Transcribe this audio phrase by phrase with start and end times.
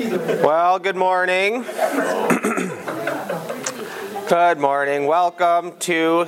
[0.00, 1.62] Well, good morning.
[4.28, 5.04] good morning.
[5.04, 6.26] Welcome to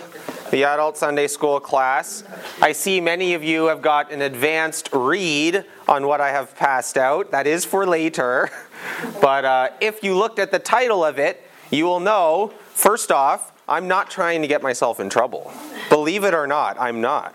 [0.51, 2.23] the Adult Sunday School class.
[2.61, 6.99] I see many of you have got an advanced read on what I have passed
[6.99, 7.31] out.
[7.31, 8.51] That is for later.
[9.23, 13.53] But uh, if you looked at the title of it, you will know, first off,
[13.67, 15.51] I'm not trying to get myself in trouble.
[15.89, 17.35] Believe it or not, I'm not.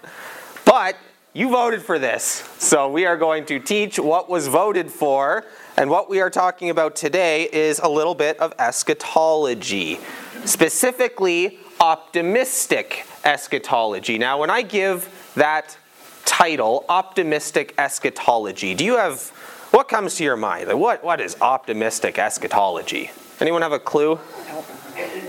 [0.65, 0.97] But
[1.33, 2.47] you voted for this.
[2.59, 5.45] So we are going to teach what was voted for.
[5.79, 9.99] And what we are talking about today is a little bit of eschatology,
[10.43, 14.17] specifically optimistic eschatology.
[14.17, 15.77] Now, when I give that
[16.25, 19.29] title, optimistic eschatology, do you have
[19.69, 20.67] what comes to your mind?
[20.79, 23.11] What, what is optimistic eschatology?
[23.39, 24.19] Anyone have a clue?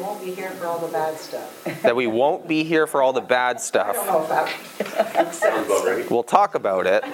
[0.08, 1.64] That we won't be here for all the bad stuff.
[1.82, 3.94] that we won't be here for all the bad I stuff.
[3.94, 6.10] don't know if that makes sense.
[6.10, 7.04] We'll talk about it.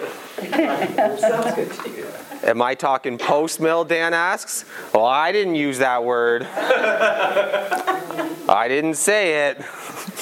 [1.20, 2.06] Sounds good to you.
[2.44, 3.84] Am I talking post mill?
[3.84, 4.64] Dan asks.
[4.92, 6.46] Well, I didn't use that word.
[8.46, 9.64] I didn't say it.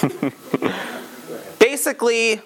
[1.59, 2.41] Basically,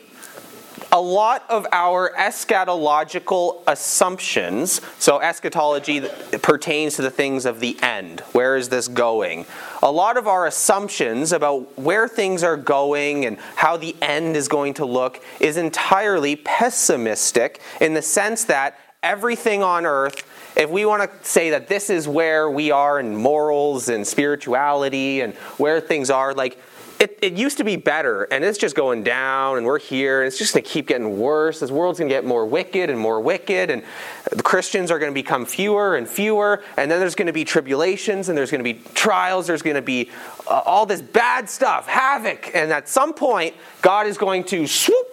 [0.96, 6.00] a lot of our eschatological assumptions, so eschatology
[6.40, 8.20] pertains to the things of the end.
[8.32, 9.44] Where is this going?
[9.82, 14.48] A lot of our assumptions about where things are going and how the end is
[14.48, 20.86] going to look is entirely pessimistic in the sense that everything on earth, if we
[20.86, 25.78] want to say that this is where we are in morals and spirituality and where
[25.78, 26.58] things are, like
[26.98, 30.26] it, it used to be better and it's just going down and we're here and
[30.26, 31.60] it's just going to keep getting worse.
[31.60, 33.82] This world's going to get more wicked and more wicked and
[34.30, 37.44] the christians are going to become fewer and fewer and then there's going to be
[37.44, 40.10] tribulations and there's going to be trials there's going to be
[40.48, 45.06] uh, all this bad stuff havoc and at some point god is going to swoop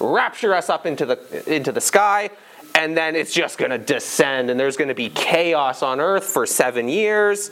[0.00, 2.30] rapture us up into the into the sky
[2.74, 6.24] and then it's just going to descend and there's going to be chaos on earth
[6.24, 7.50] for 7 years.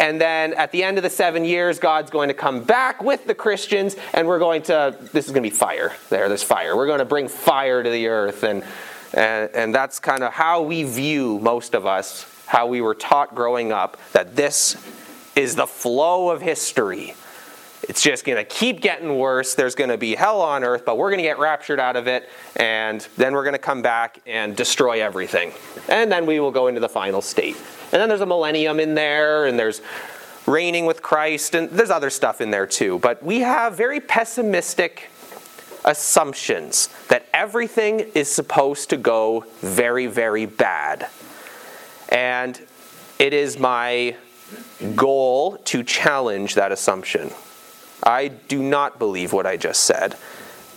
[0.00, 3.26] And then at the end of the 7 years God's going to come back with
[3.26, 5.92] the Christians and we're going to this is going to be fire.
[6.10, 6.76] There there's fire.
[6.76, 8.64] We're going to bring fire to the earth and
[9.12, 13.34] and, and that's kind of how we view most of us how we were taught
[13.34, 14.76] growing up that this
[15.34, 17.14] is the flow of history
[17.88, 19.54] it's just going to keep getting worse.
[19.54, 22.06] There's going to be hell on earth, but we're going to get raptured out of
[22.06, 25.52] it, and then we're going to come back and destroy everything.
[25.88, 27.56] And then we will go into the final state.
[27.92, 29.80] And then there's a millennium in there, and there's
[30.46, 32.98] reigning with Christ, and there's other stuff in there too.
[32.98, 35.10] But we have very pessimistic
[35.84, 41.08] assumptions that everything is supposed to go very, very bad.
[42.08, 42.60] And
[43.18, 44.16] it is my
[44.94, 47.30] goal to challenge that assumption.
[48.04, 50.16] I do not believe what I just said.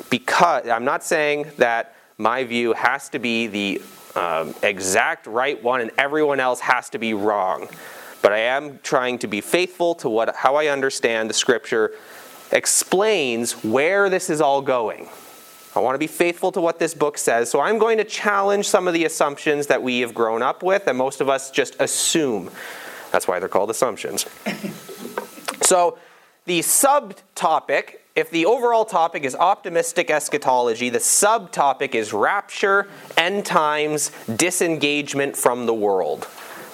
[0.10, 3.82] Because I'm not saying that my view has to be the
[4.16, 7.68] um, exact right one and everyone else has to be wrong.
[8.22, 11.94] But I am trying to be faithful to what, how I understand the scripture
[12.52, 15.10] explains where this is all going.
[15.76, 18.68] I want to be faithful to what this book says, so I'm going to challenge
[18.68, 21.80] some of the assumptions that we have grown up with and most of us just
[21.80, 22.50] assume.
[23.12, 24.26] That's why they're called assumptions.
[25.62, 26.00] so,
[26.48, 32.88] the subtopic, if the overall topic is optimistic eschatology, the subtopic is rapture,
[33.18, 36.26] end times, disengagement from the world.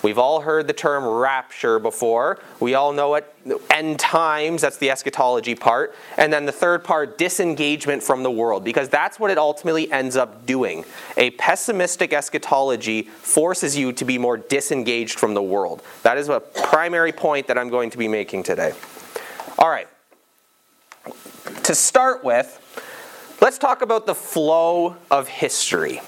[0.04, 2.40] We've all heard the term rapture before.
[2.60, 3.34] We all know it.
[3.70, 5.96] End times, that's the eschatology part.
[6.18, 10.16] And then the third part, disengagement from the world, because that's what it ultimately ends
[10.16, 10.86] up doing.
[11.18, 15.82] A pessimistic eschatology forces you to be more disengaged from the world.
[16.04, 18.74] That is a primary point that I'm going to be making today.
[19.64, 19.88] All right.
[21.64, 22.60] To start with,
[23.40, 26.02] let's talk about the flow of history.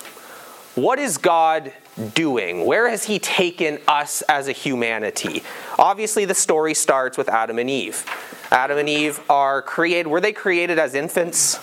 [0.75, 1.71] What is God
[2.13, 2.65] doing?
[2.65, 5.41] Where has He taken us as a humanity?
[5.79, 8.05] Obviously, the story starts with Adam and Eve.
[8.51, 11.57] Adam and Eve are created, were they created as infants?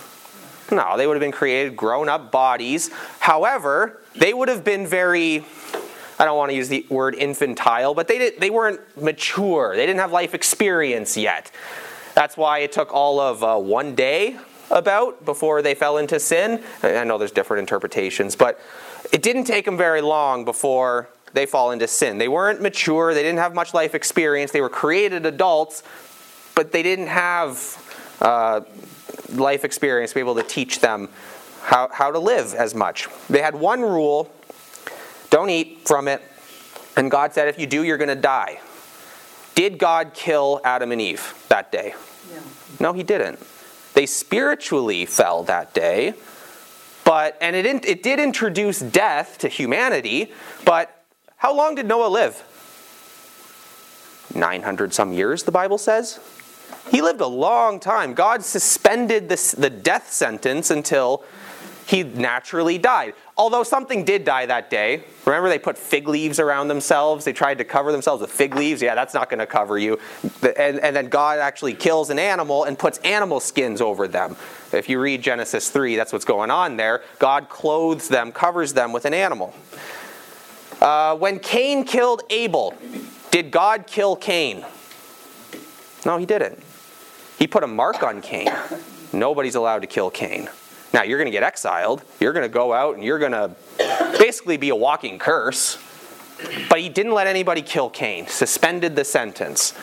[0.71, 2.89] No, they would have been created grown up bodies.
[3.21, 5.45] However, they would have been very
[6.19, 9.75] I don't want to use the word infantile, but they, did, they weren't mature.
[9.77, 11.51] They didn't have life experience yet.
[12.15, 14.37] That's why it took all of uh, one day
[14.71, 16.63] about before they fell into sin.
[16.83, 18.61] I know there's different interpretations, but
[19.13, 22.19] it didn't take them very long before they fall into sin.
[22.19, 25.83] They weren't mature, they didn't have much life experience, they were created adults,
[26.55, 28.61] but they didn't have uh,
[29.31, 31.09] life experience to be able to teach them
[31.63, 33.09] how, how to live as much.
[33.31, 34.33] They had one rule
[35.33, 36.23] don't eat from it.
[36.95, 38.61] And God said, if you do, you're going to die.
[39.55, 41.95] Did God kill Adam and Eve that day?
[42.33, 42.41] No.
[42.79, 43.41] No, he didn't.
[43.95, 46.15] They spiritually fell that day,
[47.05, 50.33] but and it, it did introduce death to humanity,
[50.65, 51.05] but
[51.43, 52.45] How long did Noah live?
[54.33, 56.21] 900 some years, the Bible says.
[56.89, 58.15] He lived a long time.
[58.15, 61.25] God suspended this, the death sentence until
[61.93, 63.13] he naturally died.
[63.37, 65.05] Although something did die that day.
[65.27, 67.27] Remember, they put fig leaves around themselves?
[67.27, 68.81] They tried to cover themselves with fig leaves.
[68.81, 69.99] Yeah, that's not going to cover you.
[70.57, 74.37] And, and then God actually kills an animal and puts animal skins over them.
[74.73, 77.03] If you read Genesis 3, that's what's going on there.
[77.19, 79.55] God clothes them, covers them with an animal.
[80.81, 82.75] Uh, when Cain killed Abel,
[83.31, 84.65] did God kill Cain?
[86.07, 86.59] No, he didn't.
[87.39, 88.51] He put a mark on Cain.
[89.13, 90.49] Nobody's allowed to kill Cain.
[90.93, 92.03] Now, you're going to get exiled.
[92.21, 93.51] You're going to go out and you're going to
[94.19, 95.79] basically be a walking curse.
[96.69, 99.75] But he didn't let anybody kill Cain, suspended the sentence.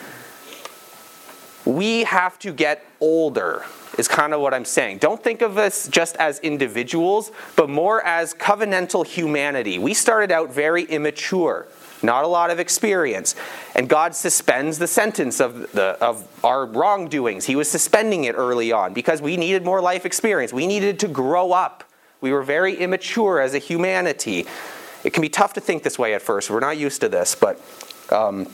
[1.64, 3.64] We have to get older,
[3.98, 4.98] is kind of what I'm saying.
[4.98, 9.78] Don't think of us just as individuals, but more as covenantal humanity.
[9.78, 11.66] We started out very immature
[12.02, 13.34] not a lot of experience.
[13.74, 17.46] And God suspends the sentence of, the, of our wrongdoings.
[17.46, 20.52] He was suspending it early on because we needed more life experience.
[20.52, 21.84] We needed to grow up.
[22.20, 24.46] We were very immature as a humanity.
[25.04, 26.50] It can be tough to think this way at first.
[26.50, 27.60] We're not used to this, but
[28.10, 28.46] um,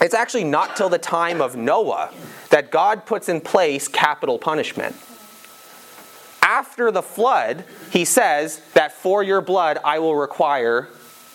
[0.00, 2.12] it's actually not till the time of Noah
[2.50, 4.96] that God puts in place capital punishment.
[6.42, 10.88] After the flood, he says that for your blood I will require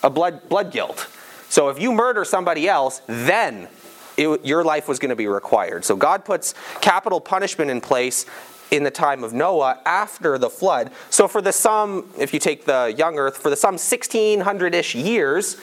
[0.04, 1.08] a blood, blood guilt.
[1.50, 3.68] So if you murder somebody else, then
[4.18, 5.86] it, your life was going to be required.
[5.86, 8.25] So God puts capital punishment in place
[8.72, 10.92] in the time of Noah after the flood.
[11.10, 14.94] So for the sum, if you take the young earth, for the sum 1600 ish
[14.94, 15.57] years,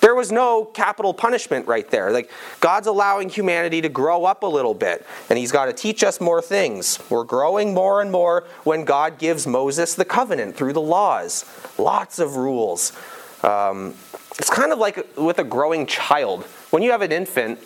[0.00, 2.12] there was no capital punishment right there.
[2.12, 2.30] Like
[2.60, 6.20] God's allowing humanity to grow up a little bit, and He's got to teach us
[6.20, 6.98] more things.
[7.08, 11.44] We're growing more and more when God gives Moses the covenant through the laws,
[11.78, 12.92] lots of rules.
[13.46, 13.94] Um,
[14.38, 16.44] it's kind of like with a growing child.
[16.70, 17.60] When you have an infant,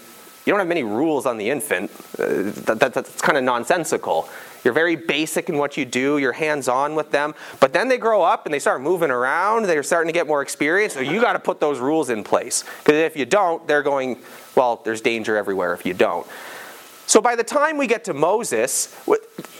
[0.45, 1.91] you don't have many rules on the infant.
[2.19, 4.29] Uh, that, that, that's kind of nonsensical.
[4.63, 7.35] You're very basic in what you do, you're hands on with them.
[7.61, 10.43] But then they grow up and they start moving around, they're starting to get more
[10.43, 12.63] experience, so you got to put those rules in place.
[12.81, 14.19] Because if you don't, they're going,
[14.55, 16.27] well, there's danger everywhere if you don't.
[17.07, 18.95] So by the time we get to Moses,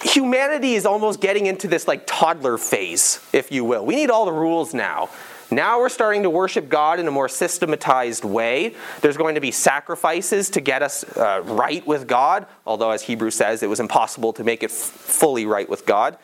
[0.03, 3.85] humanity is almost getting into this like toddler phase, if you will.
[3.85, 5.09] We need all the rules now.
[5.53, 8.77] Now we're starting to worship God in a more systematized way.
[9.01, 13.35] There's going to be sacrifices to get us uh, right with God, although, as Hebrews
[13.35, 16.17] says, it was impossible to make it f- fully right with God.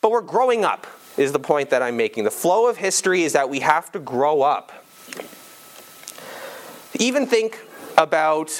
[0.00, 0.86] But we're growing up,
[1.16, 2.22] is the point that I'm making.
[2.22, 4.70] The flow of history is that we have to grow up.
[7.00, 7.58] Even think
[7.98, 8.52] about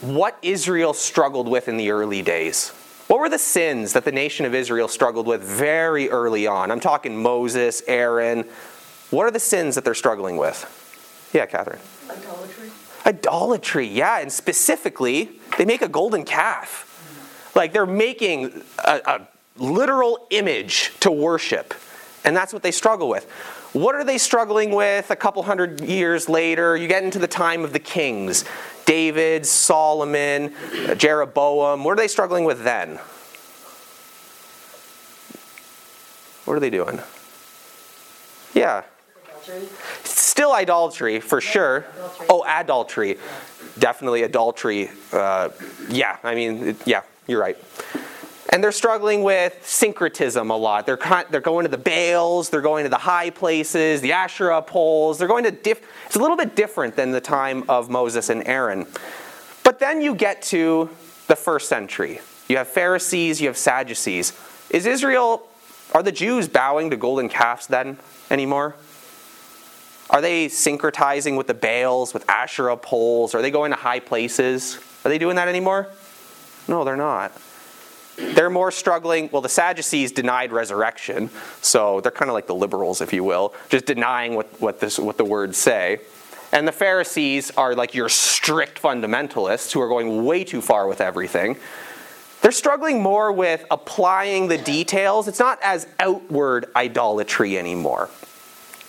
[0.00, 2.70] what Israel struggled with in the early days.
[3.08, 6.70] What were the sins that the nation of Israel struggled with very early on?
[6.70, 8.46] I'm talking Moses, Aaron,
[9.10, 11.30] what are the sins that they're struggling with?
[11.32, 11.80] Yeah, Catherine.
[12.10, 12.70] Idolatry.
[13.04, 16.82] Idolatry, yeah, and specifically, they make a golden calf.
[17.54, 21.74] Like they're making a, a literal image to worship,
[22.24, 23.24] and that's what they struggle with.
[23.72, 26.76] What are they struggling with a couple hundred years later?
[26.76, 28.44] You get into the time of the kings
[28.86, 30.54] David, Solomon,
[30.96, 31.84] Jeroboam.
[31.84, 32.98] What are they struggling with then?
[36.44, 37.00] What are they doing?
[38.54, 38.84] Yeah,
[39.46, 39.68] Adultery?
[40.02, 41.86] Still idolatry, for sure.
[41.94, 42.26] Adultery.
[42.30, 43.18] Oh, adultery.
[43.78, 44.90] Definitely adultery.
[45.12, 45.50] Uh,
[45.88, 47.56] yeah, I mean, it, yeah, you're right.
[48.50, 50.86] And they're struggling with syncretism a lot.
[50.86, 50.98] They're,
[51.30, 55.18] they're going to the Baals, they're going to the high places, the Asherah poles.
[55.18, 58.46] They're going to diff- it's a little bit different than the time of Moses and
[58.46, 58.86] Aaron.
[59.62, 60.88] But then you get to
[61.26, 62.20] the first century.
[62.48, 64.32] You have Pharisees, you have Sadducees.
[64.70, 65.42] Is Israel,
[65.92, 67.98] are the Jews bowing to golden calves then
[68.30, 68.76] anymore?
[70.10, 73.34] Are they syncretizing with the Baals, with Asherah poles?
[73.34, 74.78] Are they going to high places?
[75.04, 75.88] Are they doing that anymore?
[76.68, 77.32] No, they're not.
[78.16, 79.28] They're more struggling.
[79.32, 83.54] Well, the Sadducees denied resurrection, so they're kind of like the liberals, if you will,
[83.68, 86.00] just denying what, what, this, what the words say.
[86.52, 91.00] And the Pharisees are like your strict fundamentalists who are going way too far with
[91.00, 91.58] everything.
[92.40, 95.28] They're struggling more with applying the details.
[95.28, 98.08] It's not as outward idolatry anymore.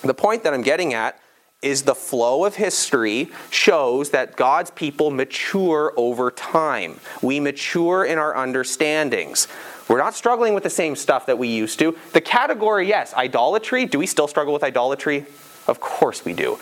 [0.02, 1.20] The point that I'm getting at
[1.62, 7.00] is the flow of history shows that God's people mature over time.
[7.22, 9.48] We mature in our understandings.
[9.90, 11.98] We're not struggling with the same stuff that we used to.
[12.14, 13.86] The category, yes, idolatry.
[13.86, 15.26] Do we still struggle with idolatry?
[15.68, 16.60] Of course we do.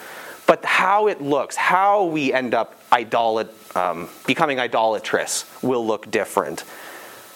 [0.47, 6.63] But how it looks, how we end up idolat- um, becoming idolatrous, will look different.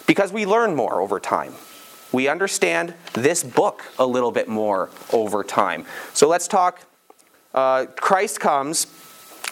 [0.07, 1.53] Because we learn more over time
[2.11, 5.85] we understand this book a little bit more over time.
[6.13, 6.81] So let's talk
[7.53, 8.87] uh, Christ comes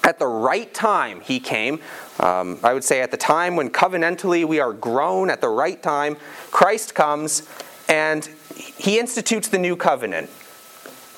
[0.03, 1.21] at the right time.
[1.21, 1.79] He came.
[2.19, 5.81] Um, I would say at the time when covenantally we are grown at the right
[5.81, 6.17] time,
[6.51, 7.47] Christ comes
[7.89, 10.29] and he institutes the new covenant.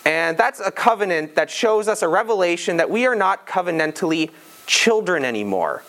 [0.05, 4.31] And that's a covenant that shows us a revelation that we are not covenantally
[4.65, 5.83] children anymore.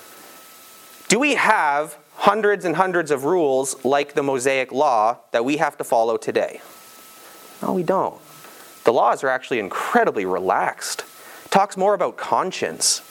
[1.08, 5.76] Do we have hundreds and hundreds of rules like the Mosaic Law that we have
[5.78, 6.60] to follow today?
[7.62, 8.20] No, we don't.
[8.84, 11.04] The laws are actually incredibly relaxed.
[11.44, 13.02] It talks more about conscience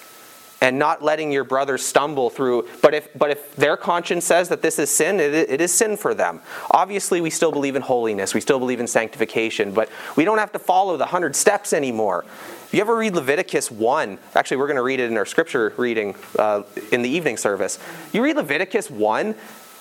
[0.62, 2.68] and not letting your brother stumble through.
[2.82, 5.98] But if, but if their conscience says that this is sin, it, it is sin
[5.98, 6.42] for them.
[6.70, 10.52] Obviously, we still believe in holiness, we still believe in sanctification, but we don't have
[10.52, 12.26] to follow the 100 steps anymore.
[12.70, 15.74] If you ever read Leviticus 1, actually, we're going to read it in our scripture
[15.76, 16.62] reading uh,
[16.92, 17.80] in the evening service.
[18.14, 19.34] You read Leviticus 1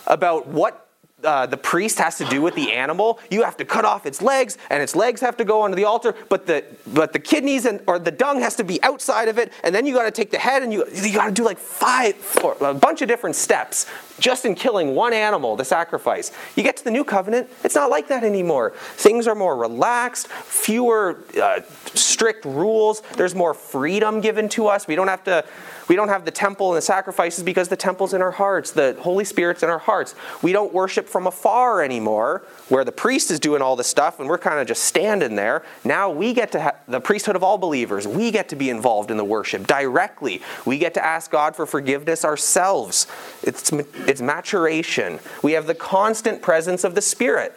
[0.07, 0.89] about what
[1.23, 3.21] uh, the priest has to do with the animal.
[3.31, 5.85] You have to cut off its legs, and its legs have to go onto the
[5.85, 6.15] altar.
[6.31, 9.53] But the but the kidneys and or the dung has to be outside of it,
[9.63, 11.59] and then you got to take the head, and you you got to do like
[11.59, 13.85] five, four, a bunch of different steps
[14.19, 16.33] just in killing one animal, the sacrifice.
[16.57, 18.73] You get to the new covenant, it's not like that anymore.
[18.97, 21.61] Things are more relaxed, fewer uh,
[21.95, 23.01] strict rules.
[23.17, 24.87] There's more freedom given to us.
[24.87, 25.45] We don't have to
[25.89, 28.73] we don't have the temple and the sacrifices because the temple's in our hearts.
[28.73, 30.15] The Holy Spirit's in our hearts.
[30.43, 34.29] We don't worship from afar anymore, where the priest is doing all the stuff and
[34.29, 35.65] we're kind of just standing there.
[35.85, 38.07] Now we get to have the priesthood of all believers.
[38.07, 40.43] We get to be involved in the worship directly.
[40.67, 43.07] We get to ask God for forgiveness ourselves.
[43.43, 43.73] It's,
[44.09, 45.21] it's maturation.
[45.43, 47.53] We have the constant presence of the Spirit.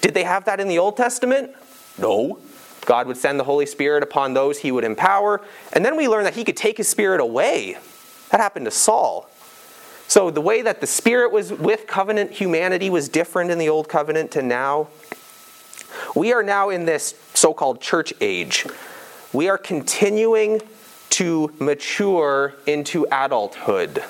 [0.00, 1.50] Did they have that in the Old Testament?
[1.98, 2.38] No.
[2.86, 5.42] God would send the Holy Spirit upon those he would empower.
[5.72, 7.76] And then we learn that he could take his spirit away.
[8.30, 9.28] That happened to Saul.
[10.08, 13.88] So the way that the spirit was with covenant humanity was different in the old
[13.88, 14.88] covenant to now.
[16.14, 18.66] We are now in this so called church age.
[19.32, 20.62] We are continuing
[21.10, 24.02] to mature into adulthood.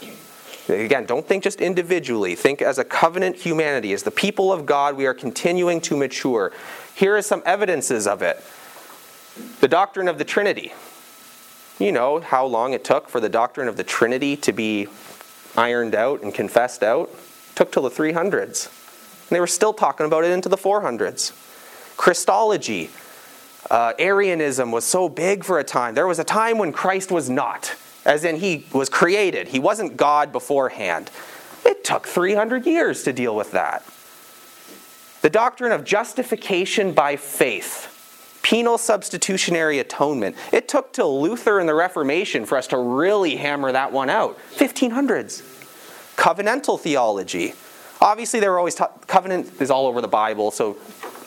[0.70, 2.34] Again, don't think just individually.
[2.34, 3.92] Think as a covenant humanity.
[3.92, 6.52] As the people of God, we are continuing to mature.
[6.94, 8.42] Here are some evidences of it.
[9.60, 10.72] The doctrine of the Trinity.
[11.78, 14.86] You know how long it took for the doctrine of the Trinity to be
[15.56, 17.08] ironed out and confessed out?
[17.08, 18.66] It took till the 300s.
[18.66, 21.32] And they were still talking about it into the 400s.
[21.96, 22.90] Christology.
[23.70, 25.94] Uh, Arianism was so big for a time.
[25.94, 29.48] There was a time when Christ was not, as in he was created.
[29.48, 31.10] He wasn't God beforehand.
[31.64, 33.84] It took 300 years to deal with that.
[35.22, 37.90] The doctrine of justification by faith
[38.42, 40.36] penal substitutionary atonement.
[40.52, 44.38] It took till Luther and the Reformation for us to really hammer that one out.
[44.56, 45.42] 1500s.
[46.16, 47.54] Covenantal theology.
[48.00, 50.78] Obviously, they were always ta- covenant is all over the Bible, so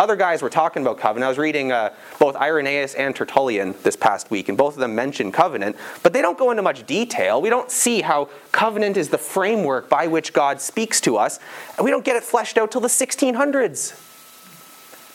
[0.04, 1.24] other guys were talking about covenant.
[1.24, 4.94] I was reading uh, both Irenaeus and Tertullian this past week, and both of them
[4.94, 7.42] mention covenant, but they don't go into much detail.
[7.42, 11.40] We don't see how covenant is the framework by which God speaks to us,
[11.78, 13.98] and we don't get it fleshed out till the 1600s.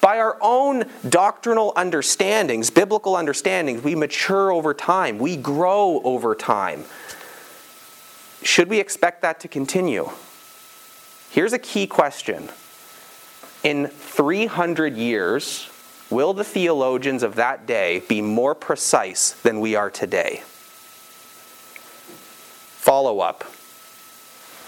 [0.00, 6.84] By our own doctrinal understandings, biblical understandings, we mature over time, we grow over time.
[8.42, 10.08] Should we expect that to continue?
[11.30, 12.48] Here's a key question.
[13.64, 15.68] In 300 years,
[16.10, 20.42] will the theologians of that day be more precise than we are today?
[22.76, 23.44] Follow up.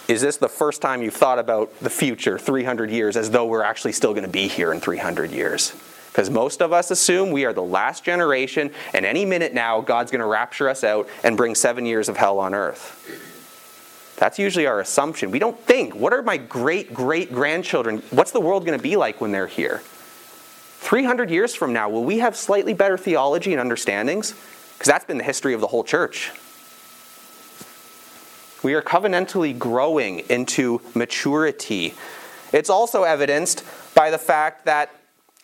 [0.08, 3.62] Is this the first time you've thought about the future 300 years as though we're
[3.62, 5.72] actually still going to be here in 300 years?
[6.08, 10.10] Because most of us assume we are the last generation, and any minute now, God's
[10.10, 13.29] going to rapture us out and bring seven years of hell on earth.
[14.20, 15.30] That's usually our assumption.
[15.30, 18.02] We don't think, what are my great great grandchildren?
[18.10, 19.78] What's the world going to be like when they're here?
[19.78, 24.34] 300 years from now, will we have slightly better theology and understandings?
[24.74, 26.32] Because that's been the history of the whole church.
[28.62, 31.94] We are covenantally growing into maturity.
[32.52, 34.90] It's also evidenced by the fact that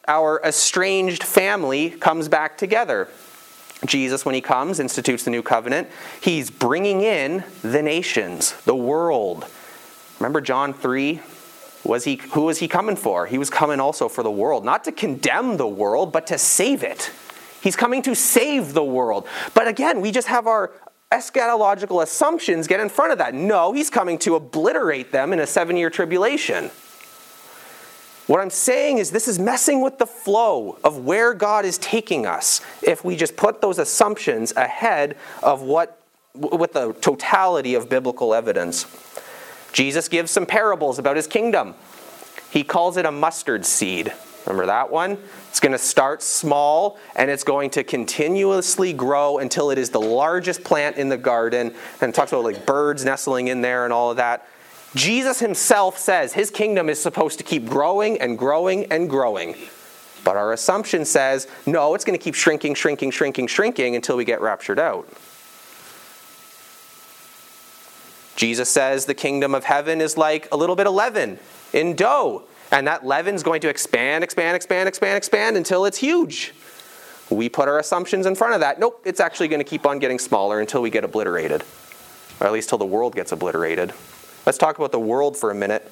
[0.06, 3.08] our estranged family comes back together.
[3.86, 5.88] Jesus, when he comes, institutes the new covenant.
[6.20, 9.46] He's bringing in the nations, the world.
[10.18, 11.20] Remember John 3?
[11.84, 13.26] Was he, who was he coming for?
[13.26, 16.82] He was coming also for the world, not to condemn the world, but to save
[16.82, 17.10] it.
[17.62, 19.26] He's coming to save the world.
[19.54, 20.72] But again, we just have our
[21.12, 23.34] eschatological assumptions get in front of that.
[23.34, 26.70] No, he's coming to obliterate them in a seven year tribulation.
[28.26, 32.26] What I'm saying is, this is messing with the flow of where God is taking
[32.26, 36.00] us if we just put those assumptions ahead of what,
[36.34, 38.86] with the totality of biblical evidence.
[39.72, 41.74] Jesus gives some parables about his kingdom.
[42.50, 44.12] He calls it a mustard seed.
[44.44, 45.18] Remember that one?
[45.50, 50.00] It's going to start small and it's going to continuously grow until it is the
[50.00, 51.74] largest plant in the garden.
[52.00, 54.48] And talks about like birds nestling in there and all of that.
[54.96, 59.54] Jesus himself says his kingdom is supposed to keep growing and growing and growing.
[60.24, 64.24] But our assumption says, no, it's going to keep shrinking, shrinking, shrinking, shrinking until we
[64.24, 65.06] get raptured out.
[68.36, 71.38] Jesus says the kingdom of heaven is like a little bit of leaven
[71.72, 72.44] in dough.
[72.72, 76.54] And that leaven's going to expand, expand, expand, expand, expand until it's huge.
[77.30, 78.80] We put our assumptions in front of that.
[78.80, 81.64] Nope, it's actually going to keep on getting smaller until we get obliterated.
[82.40, 83.92] Or at least till the world gets obliterated.
[84.46, 85.90] Let's talk about the world for a minute.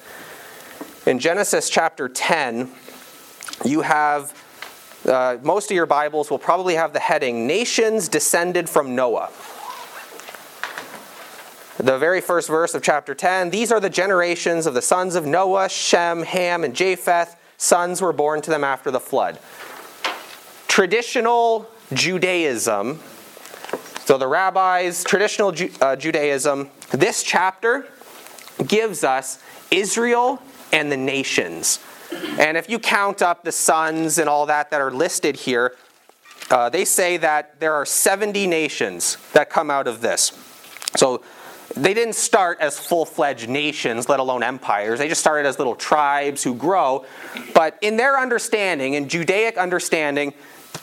[1.05, 2.71] In Genesis chapter 10,
[3.65, 4.33] you have,
[5.05, 9.29] uh, most of your Bibles will probably have the heading Nations Descended from Noah.
[11.79, 15.25] The very first verse of chapter 10 These are the generations of the sons of
[15.25, 17.35] Noah, Shem, Ham, and Japheth.
[17.57, 19.37] Sons were born to them after the flood.
[20.69, 23.01] Traditional Judaism,
[24.05, 27.89] so the rabbis, traditional Ju- uh, Judaism, this chapter
[28.65, 29.39] gives us
[29.71, 31.79] Israel and the nations.
[32.39, 35.75] And if you count up the sons and all that that are listed here,
[36.51, 40.31] uh, they say that there are 70 nations that come out of this.
[40.95, 41.23] So
[41.75, 44.99] they didn't start as full fledged nations, let alone empires.
[44.99, 47.05] They just started as little tribes who grow.
[47.53, 50.33] But in their understanding, in Judaic understanding,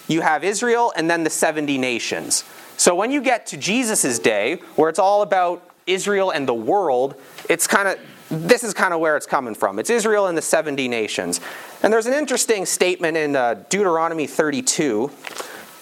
[0.08, 2.44] you have Israel and then the 70 nations.
[2.76, 7.20] So when you get to Jesus' day, where it's all about Israel and the world,
[7.48, 7.98] it's kind of
[8.30, 9.78] this is kind of where it's coming from.
[9.78, 11.40] It's Israel and the 70 nations.
[11.82, 15.10] And there's an interesting statement in uh, Deuteronomy 32.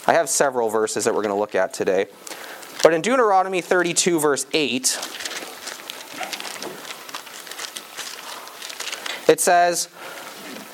[0.09, 2.07] I have several verses that we're going to look at today.
[2.83, 4.99] But in Deuteronomy 32, verse 8,
[9.29, 9.89] it says,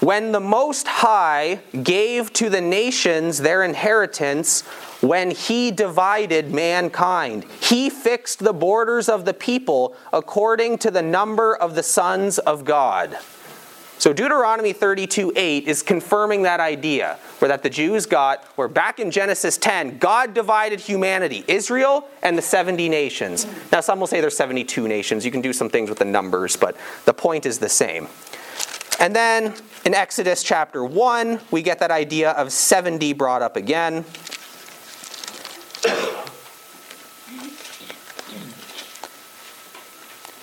[0.00, 4.60] When the Most High gave to the nations their inheritance,
[5.00, 11.56] when he divided mankind, he fixed the borders of the people according to the number
[11.56, 13.16] of the sons of God.
[13.98, 19.00] So Deuteronomy 32 8 is confirming that idea, where that the Jews got, where back
[19.00, 23.46] in Genesis 10, God divided humanity, Israel and the 70 nations.
[23.72, 25.24] Now, some will say there's 72 nations.
[25.24, 28.08] You can do some things with the numbers, but the point is the same.
[28.98, 29.54] And then
[29.84, 34.04] in Exodus chapter 1, we get that idea of 70 brought up again.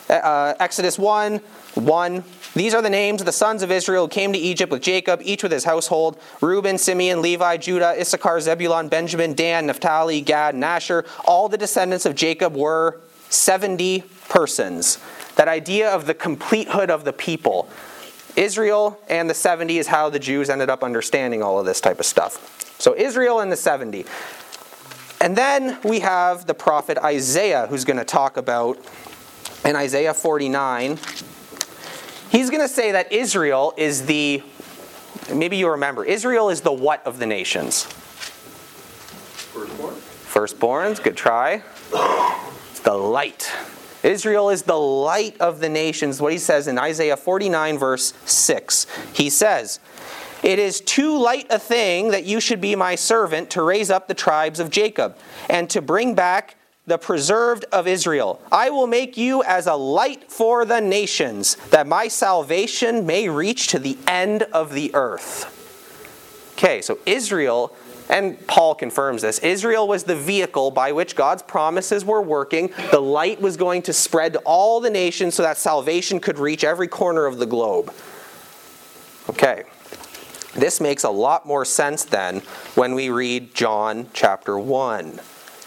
[0.10, 1.38] Uh, Exodus 1
[1.76, 2.24] 1
[2.56, 5.22] these are the names of the sons of Israel who came to Egypt with Jacob,
[5.24, 10.64] each with his household Reuben, Simeon, Levi, Judah, Issachar, Zebulun, Benjamin, Dan, Naphtali, Gad, and
[10.64, 11.04] Asher.
[11.26, 15.00] All the descendants of Jacob were 70 persons.
[15.36, 17.68] That idea of the completehood of the people.
[18.36, 22.00] Israel and the 70 is how the Jews ended up understanding all of this type
[22.00, 22.76] of stuff.
[22.80, 24.06] So Israel and the 70.
[25.22, 28.78] And then we have the prophet Isaiah who's going to talk about
[29.64, 30.98] in Isaiah 49
[32.34, 34.42] He's going to say that Israel is the,
[35.32, 37.84] maybe you remember, Israel is the what of the nations?
[39.54, 39.94] Firstborn.
[39.94, 41.62] Firstborns, good try.
[42.72, 43.52] It's the light.
[44.04, 46.22] Israel is the light of the nations.
[46.22, 48.86] What he says in Isaiah 49, verse 6.
[49.14, 49.80] He says,
[50.44, 54.08] It is too light a thing that you should be my servant to raise up
[54.08, 55.18] the tribes of Jacob
[55.50, 58.42] and to bring back the preserved of Israel.
[58.52, 63.68] I will make you as a light for the nations, that my salvation may reach
[63.68, 65.50] to the end of the earth.
[66.54, 67.76] Okay, so Israel,
[68.10, 72.72] and Paul confirms this, Israel was the vehicle by which God's promises were working.
[72.92, 76.64] The light was going to spread to all the nations so that salvation could reach
[76.64, 77.94] every corner of the globe.
[79.30, 79.64] Okay.
[80.56, 82.42] This makes a lot more sense then
[82.76, 85.20] when we read John chapter 1.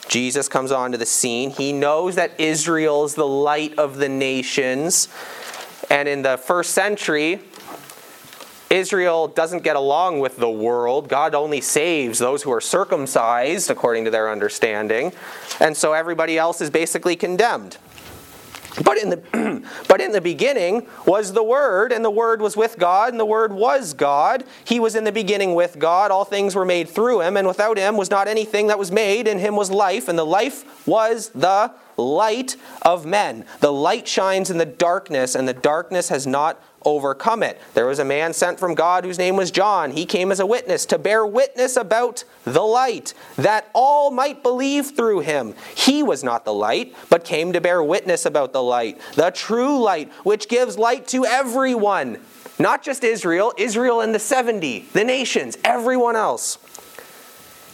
[0.09, 1.51] Jesus comes onto the scene.
[1.51, 5.09] He knows that Israel is the light of the nations.
[5.91, 7.41] And in the first century,
[8.71, 11.09] Israel doesn't get along with the world.
[11.09, 15.13] God only saves those who are circumcised, according to their understanding.
[15.61, 17.79] And so everybody else is basically condemned.
[18.83, 22.79] But in the but in the beginning was the word and the word was with
[22.79, 24.45] God and the word was God.
[24.65, 26.11] He was in the beginning with God.
[26.11, 29.29] All things were made through him and without him was not anything that was made.
[29.29, 33.47] In him was life and the life was the light of men.
[33.61, 37.61] The light shines in the darkness and the darkness has not overcome it.
[37.75, 39.91] There was a man sent from God whose name was John.
[39.91, 44.97] He came as a witness to bear witness about the light, that all might believe
[44.97, 45.55] through him.
[45.75, 49.83] He was not the light, but came to bear witness about the light, the true
[49.83, 52.19] light, which gives light to everyone.
[52.59, 56.59] Not just Israel, Israel and the 70, the nations, everyone else.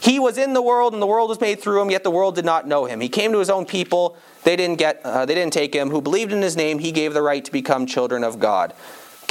[0.01, 2.35] He was in the world, and the world was made through him, yet the world
[2.35, 2.99] did not know him.
[2.99, 5.91] He came to his own people, they didn't, get, uh, they didn't take him.
[5.91, 8.73] Who believed in his name, he gave the right to become children of God.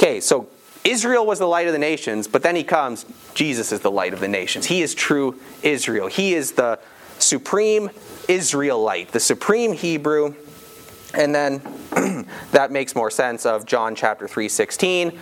[0.03, 0.49] Okay, so
[0.83, 4.13] Israel was the light of the nations, but then he comes, Jesus is the light
[4.13, 4.65] of the nations.
[4.65, 6.07] He is true Israel.
[6.07, 6.77] He is the
[7.19, 7.89] supreme
[8.27, 10.35] Israelite, the supreme Hebrew.
[11.13, 11.61] And then
[12.51, 15.17] that makes more sense of John chapter 3 16.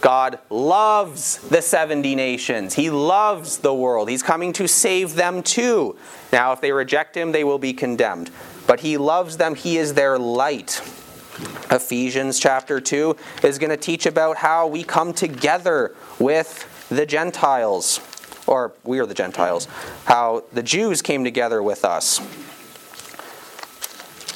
[0.00, 2.74] God loves the 70 nations.
[2.74, 4.08] He loves the world.
[4.10, 5.96] He's coming to save them too.
[6.32, 8.32] Now, if they reject him, they will be condemned.
[8.66, 10.82] But he loves them, he is their light.
[11.70, 18.00] Ephesians chapter 2 is going to teach about how we come together with the Gentiles,
[18.46, 19.68] or we are the Gentiles,
[20.04, 22.20] how the Jews came together with us.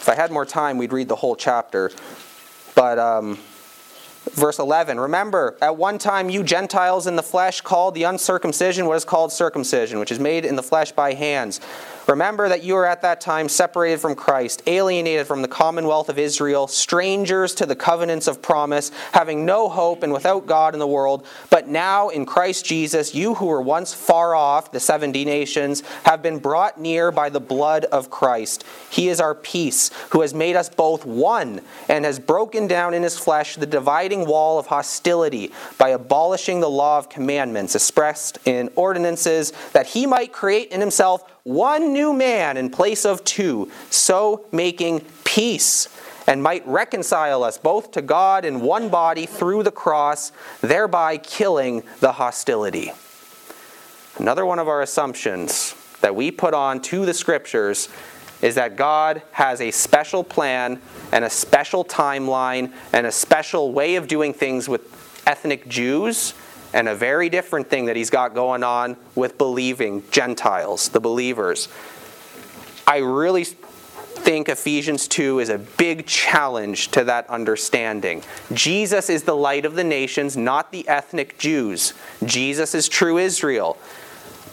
[0.02, 1.90] If I had more time, we'd read the whole chapter.
[2.74, 3.38] But um,
[4.32, 8.96] verse 11 Remember, at one time you Gentiles in the flesh called the uncircumcision what
[8.96, 11.60] is called circumcision, which is made in the flesh by hands.
[12.06, 16.18] Remember that you were at that time separated from Christ, alienated from the commonwealth of
[16.18, 20.86] Israel, strangers to the covenants of promise, having no hope and without God in the
[20.86, 21.26] world.
[21.50, 26.22] But now in Christ Jesus, you who were once far off, the 70 nations, have
[26.22, 28.64] been brought near by the blood of Christ.
[28.90, 33.02] He is our peace, who has made us both one and has broken down in
[33.02, 38.70] his flesh the dividing wall of hostility by abolishing the law of commandments expressed in
[38.74, 44.46] ordinances, that he might create in himself one new man in place of two, so
[44.52, 45.88] making peace,
[46.26, 51.83] and might reconcile us both to God in one body through the cross, thereby killing
[52.00, 52.92] the hostility.
[54.18, 57.88] Another one of our assumptions that we put on to the scriptures
[58.40, 60.81] is that God has a special plan
[61.12, 64.83] and a special timeline and a special way of doing things with
[65.26, 66.35] ethnic Jews
[66.72, 71.68] and a very different thing that he's got going on with believing Gentiles, the believers.
[72.87, 78.22] I really think Ephesians 2 is a big challenge to that understanding.
[78.52, 81.94] Jesus is the light of the nations, not the ethnic Jews.
[82.24, 83.76] Jesus is true Israel.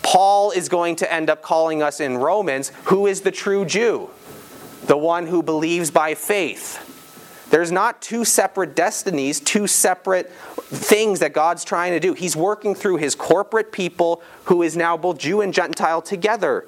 [0.01, 4.09] Paul is going to end up calling us in Romans who is the true Jew?
[4.85, 6.88] The one who believes by faith.
[7.49, 12.13] There's not two separate destinies, two separate things that God's trying to do.
[12.13, 16.65] He's working through his corporate people who is now both Jew and Gentile together.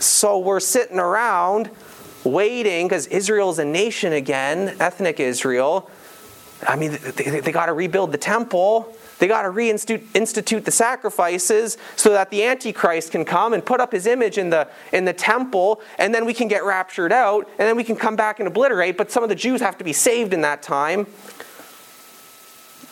[0.00, 1.70] So we're sitting around
[2.24, 5.90] waiting because Israel's a nation again, ethnic Israel.
[6.66, 8.96] I mean, they, they got to rebuild the temple.
[9.18, 13.92] They got to reinstitute the sacrifices so that the Antichrist can come and put up
[13.92, 17.68] his image in the, in the temple, and then we can get raptured out, and
[17.68, 18.96] then we can come back and obliterate.
[18.96, 21.06] But some of the Jews have to be saved in that time.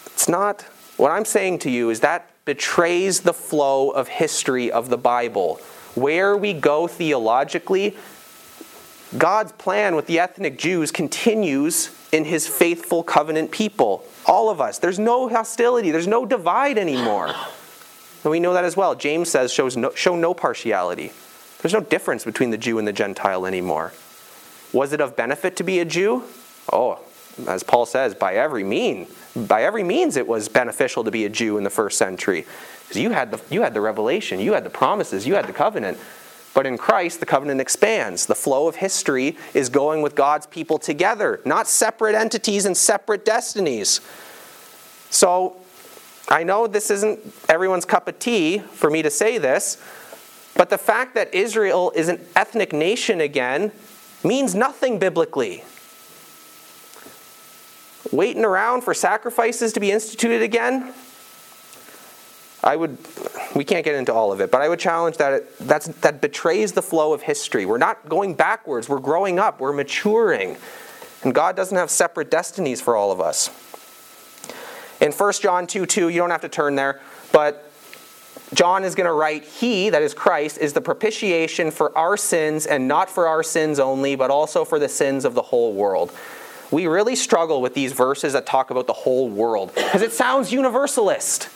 [0.06, 0.62] It's not.
[0.96, 5.56] What I'm saying to you is that betrays the flow of history of the Bible.
[5.94, 7.96] Where we go theologically,
[9.18, 14.04] God's plan with the ethnic Jews continues in his faithful covenant people.
[14.26, 14.78] All of us.
[14.78, 17.34] There's no hostility, there's no divide anymore.
[18.24, 18.94] And we know that as well.
[18.94, 21.10] James says, shows no, show no partiality.
[21.60, 23.92] There's no difference between the Jew and the Gentile anymore.
[24.72, 26.24] Was it of benefit to be a Jew?
[26.72, 27.00] Oh,
[27.46, 29.06] as Paul says, by every mean.
[29.34, 32.46] By every means it was beneficial to be a Jew in the first century.
[32.82, 35.52] Because you had the you had the revelation, you had the promises, you had the
[35.52, 35.98] covenant.
[36.54, 38.26] But in Christ, the covenant expands.
[38.26, 43.24] The flow of history is going with God's people together, not separate entities and separate
[43.24, 44.00] destinies.
[45.08, 45.56] So,
[46.28, 49.82] I know this isn't everyone's cup of tea for me to say this,
[50.56, 53.72] but the fact that Israel is an ethnic nation again
[54.22, 55.64] means nothing biblically.
[58.12, 60.92] Waiting around for sacrifices to be instituted again,
[62.64, 62.96] I would,
[63.56, 66.20] we can't get into all of it, but I would challenge that it, that's, that
[66.20, 67.66] betrays the flow of history.
[67.66, 70.56] We're not going backwards, we're growing up, we're maturing.
[71.24, 73.48] And God doesn't have separate destinies for all of us.
[75.00, 77.00] In 1 John 2 2, you don't have to turn there,
[77.32, 77.68] but
[78.54, 82.66] John is going to write, He, that is Christ, is the propitiation for our sins,
[82.66, 86.12] and not for our sins only, but also for the sins of the whole world.
[86.70, 90.52] We really struggle with these verses that talk about the whole world because it sounds
[90.52, 91.48] universalist.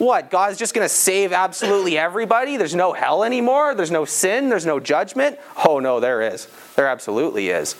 [0.00, 0.30] What?
[0.30, 2.56] God's just going to save absolutely everybody?
[2.56, 3.74] There's no hell anymore?
[3.74, 4.48] There's no sin?
[4.48, 5.38] There's no judgment?
[5.68, 6.48] Oh, no, there is.
[6.74, 7.76] There absolutely is.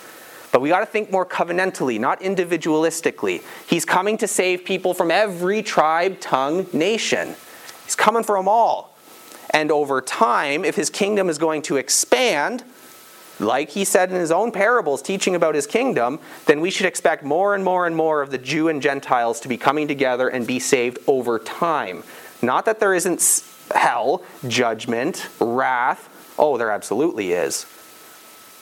[0.51, 3.41] But we got to think more covenantally, not individualistically.
[3.67, 7.35] He's coming to save people from every tribe, tongue, nation.
[7.85, 8.95] He's coming for them all.
[9.49, 12.63] And over time, if his kingdom is going to expand,
[13.39, 17.23] like he said in his own parables teaching about his kingdom, then we should expect
[17.23, 20.45] more and more and more of the Jew and Gentiles to be coming together and
[20.45, 22.03] be saved over time.
[22.41, 26.09] Not that there isn't hell, judgment, wrath.
[26.37, 27.65] Oh, there absolutely is.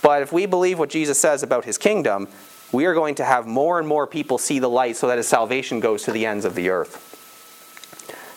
[0.01, 2.27] But if we believe what Jesus says about his kingdom,
[2.71, 5.27] we are going to have more and more people see the light so that his
[5.27, 7.05] salvation goes to the ends of the earth.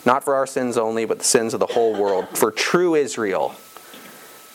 [0.05, 3.55] Not for our sins only, but the sins of the whole world, for true Israel.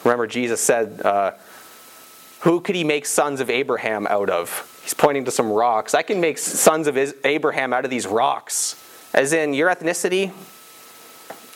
[0.04, 1.32] Remember, Jesus said, uh,
[2.40, 4.80] Who could he make sons of Abraham out of?
[4.82, 5.94] He's pointing to some rocks.
[5.94, 8.76] I can make sons of Abraham out of these rocks.
[9.12, 10.32] As in, your ethnicity,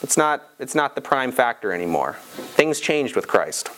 [0.02, 2.14] it's not, it's not the prime factor anymore.
[2.14, 3.70] Things changed with Christ.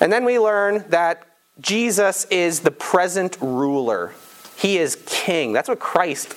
[0.00, 1.26] And then we learn that
[1.60, 4.14] Jesus is the present ruler.
[4.56, 5.52] He is king.
[5.52, 6.34] That's what Christ,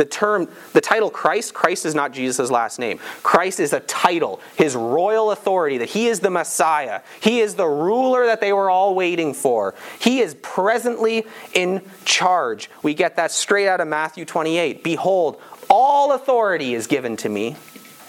[0.00, 2.98] the term, the title Christ, Christ is not Jesus' last name.
[3.22, 7.02] Christ is a title, his royal authority, that he is the Messiah.
[7.20, 9.74] He is the ruler that they were all waiting for.
[9.98, 12.70] He is presently in charge.
[12.82, 14.82] We get that straight out of Matthew 28.
[14.82, 17.56] Behold, all authority is given to me.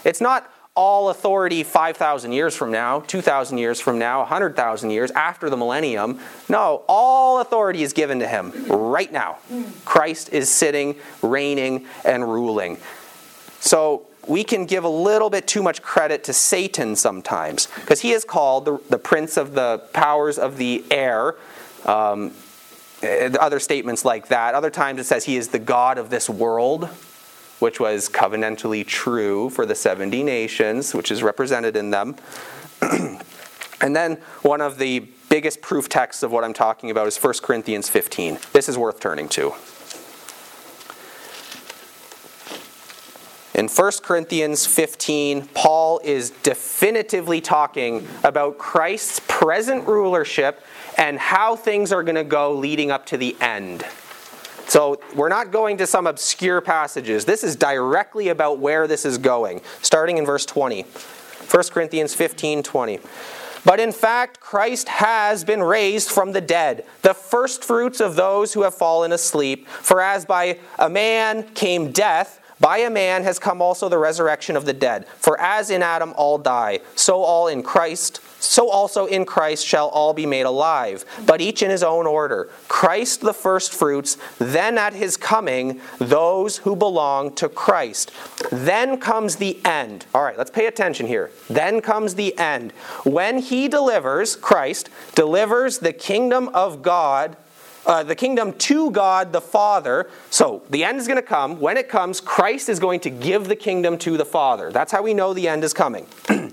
[0.02, 5.50] It's not all authority 5,000 years from now, 2,000 years from now, 100,000 years after
[5.50, 6.18] the millennium.
[6.48, 9.38] No, all authority is given to him right now.
[9.84, 12.78] Christ is sitting, reigning, and ruling.
[13.60, 18.12] So we can give a little bit too much credit to Satan sometimes because he
[18.12, 21.34] is called the, the, prince of the powers of the air.
[21.84, 22.32] Um,
[23.02, 24.54] other statements like that.
[24.54, 26.88] Other times it says he is the God of this world
[27.62, 32.16] which was covenantally true for the 70 nations, which is represented in them.
[33.80, 34.98] and then one of the
[35.28, 38.38] biggest proof texts of what I'm talking about is 1 Corinthians 15.
[38.52, 39.54] This is worth turning to.
[43.54, 50.64] In 1 Corinthians 15, Paul is definitively talking about Christ's present rulership
[50.98, 53.84] and how things are going to go leading up to the end.
[54.72, 57.26] So we're not going to some obscure passages.
[57.26, 60.84] This is directly about where this is going, starting in verse 20.
[60.84, 62.98] 1 Corinthians 15 20.
[63.66, 68.62] But in fact, Christ has been raised from the dead, the firstfruits of those who
[68.62, 69.68] have fallen asleep.
[69.68, 74.56] For as by a man came death, by a man has come also the resurrection
[74.56, 75.06] of the dead.
[75.18, 79.88] For as in Adam all die, so all in Christ so also in Christ shall
[79.88, 82.50] all be made alive, but each in his own order.
[82.66, 88.10] Christ the firstfruits, then at his coming, those who belong to Christ.
[88.50, 90.06] Then comes the end.
[90.12, 91.30] All right, let's pay attention here.
[91.48, 92.72] Then comes the end.
[93.04, 97.36] When he delivers, Christ delivers the kingdom of God.
[97.84, 100.08] Uh, the kingdom to God the Father.
[100.30, 101.58] So the end is going to come.
[101.58, 104.70] When it comes, Christ is going to give the kingdom to the Father.
[104.70, 106.06] That's how we know the end is coming.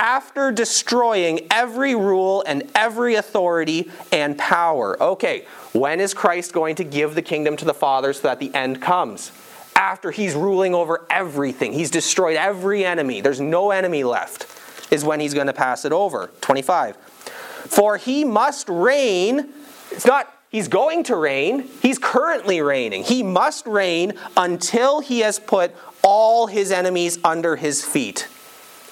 [0.00, 5.00] after destroying every rule and every authority and power.
[5.00, 8.52] Okay, when is Christ going to give the kingdom to the Father so that the
[8.54, 9.30] end comes?
[9.76, 14.46] After he's ruling over everything, he's destroyed every enemy, there's no enemy left,
[14.90, 16.30] is when he's going to pass it over.
[16.40, 16.96] 25.
[16.96, 19.50] For he must reign,
[19.90, 21.68] it's not He's going to reign.
[21.80, 23.04] He's currently reigning.
[23.04, 28.26] He must reign until he has put all his enemies under his feet.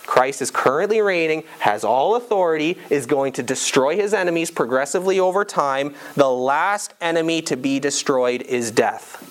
[0.07, 5.45] Christ is currently reigning, has all authority, is going to destroy his enemies progressively over
[5.45, 5.95] time.
[6.15, 9.25] The last enemy to be destroyed is death.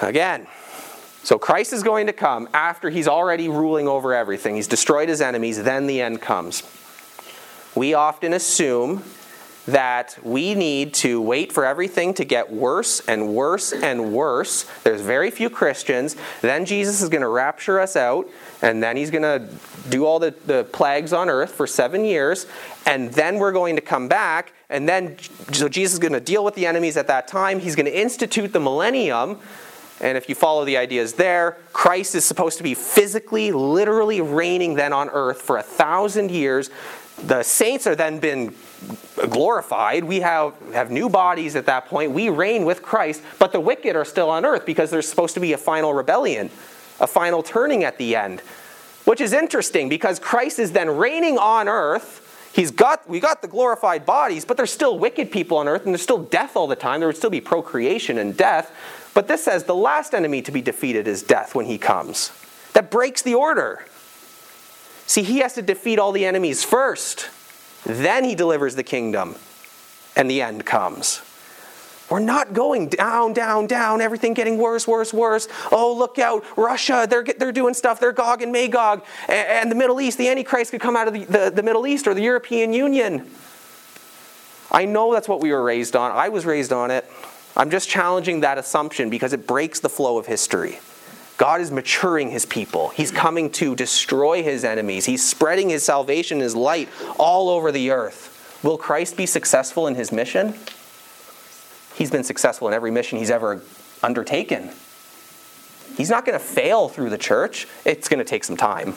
[0.00, 0.46] Again,
[1.22, 4.54] so Christ is going to come after he's already ruling over everything.
[4.54, 6.62] He's destroyed his enemies, then the end comes.
[7.74, 9.02] We often assume
[9.66, 14.64] that we need to wait for everything to get worse and worse and worse.
[14.84, 16.16] There's very few Christians.
[16.40, 18.28] Then Jesus is going to rapture us out,
[18.62, 19.48] and then he's going to
[19.88, 22.46] do all the, the plagues on earth for seven years,
[22.86, 25.16] and then we're going to come back, and then
[25.52, 27.58] so Jesus is going to deal with the enemies at that time.
[27.58, 29.38] He's going to institute the millennium.
[29.98, 34.74] And if you follow the ideas there, Christ is supposed to be physically, literally reigning
[34.74, 36.68] then on earth for a thousand years.
[37.24, 38.54] The saints are then been
[39.28, 40.04] glorified.
[40.04, 42.12] We have, have new bodies at that point.
[42.12, 45.40] We reign with Christ, but the wicked are still on earth because there's supposed to
[45.40, 46.50] be a final rebellion,
[47.00, 48.40] a final turning at the end.
[49.04, 52.50] Which is interesting because Christ is then reigning on earth.
[52.52, 55.94] He's got we got the glorified bodies, but there's still wicked people on earth, and
[55.94, 57.00] there's still death all the time.
[57.00, 58.72] There would still be procreation and death.
[59.14, 62.32] But this says the last enemy to be defeated is death when he comes.
[62.72, 63.84] That breaks the order.
[65.06, 67.30] See, he has to defeat all the enemies first.
[67.86, 69.36] Then he delivers the kingdom,
[70.16, 71.22] and the end comes.
[72.10, 75.48] We're not going down, down, down, everything getting worse, worse, worse.
[75.72, 79.04] Oh, look out, Russia, they're, they're doing stuff, they're Gog and Magog.
[79.28, 81.86] And, and the Middle East, the Antichrist could come out of the, the, the Middle
[81.86, 83.28] East or the European Union.
[84.70, 86.12] I know that's what we were raised on.
[86.12, 87.10] I was raised on it.
[87.56, 90.78] I'm just challenging that assumption because it breaks the flow of history.
[91.36, 92.88] God is maturing his people.
[92.90, 95.04] He's coming to destroy his enemies.
[95.04, 98.60] He's spreading his salvation, his light all over the earth.
[98.62, 100.54] Will Christ be successful in his mission?
[101.94, 103.62] He's been successful in every mission he's ever
[104.02, 104.70] undertaken.
[105.96, 107.66] He's not going to fail through the church.
[107.84, 108.94] It's going to take some time.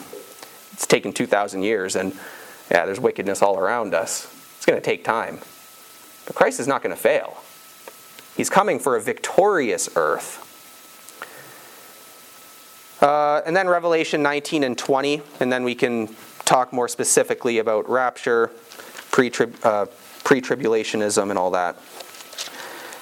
[0.72, 2.12] It's taken 2,000 years, and
[2.70, 4.24] yeah, there's wickedness all around us.
[4.56, 5.40] It's going to take time.
[6.26, 7.42] But Christ is not going to fail.
[8.36, 10.46] He's coming for a victorious earth.
[13.00, 17.88] Uh, and then Revelation 19 and 20, and then we can talk more specifically about
[17.88, 18.50] rapture,
[19.12, 19.86] uh,
[20.42, 21.76] tribulationism, and all that.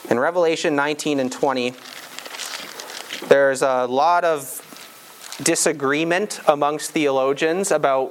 [0.08, 1.74] In Revelation 19 and 20,
[3.26, 4.64] there's a lot of
[5.42, 8.10] disagreement amongst theologians about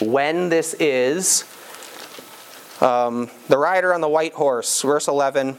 [0.00, 1.44] when this is.
[2.80, 5.56] Um, the rider on the white horse, verse 11.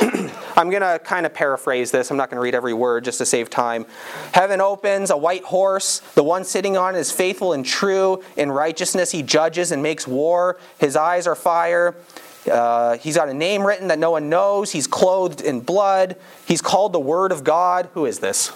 [0.56, 2.10] I'm going to kind of paraphrase this.
[2.10, 3.86] I'm not going to read every word just to save time.
[4.32, 6.00] Heaven opens, a white horse.
[6.14, 8.22] The one sitting on it is faithful and true.
[8.36, 10.58] In righteousness, he judges and makes war.
[10.78, 11.94] His eyes are fire.
[12.50, 14.72] Uh, he's got a name written that no one knows.
[14.72, 16.16] He's clothed in blood.
[16.46, 17.88] He's called the Word of God.
[17.94, 18.52] Who is this?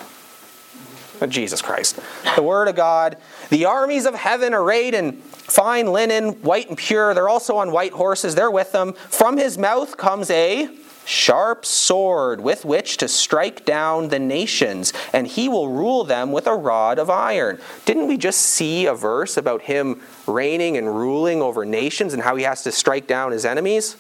[1.29, 1.99] Jesus Christ.
[2.37, 3.17] The Word of God.
[3.51, 7.15] The armies of heaven arrayed in fine linen, white and pure.
[7.15, 8.35] They're also on white horses.
[8.35, 8.95] They're with them.
[8.95, 10.69] From his mouth comes a
[11.07, 16.47] sharp sword with which to strike down the nations, and he will rule them with
[16.47, 17.59] a rod of iron.
[17.85, 22.37] Didn't we just see a verse about him reigning and ruling over nations and how
[22.37, 23.97] he has to strike down his enemies?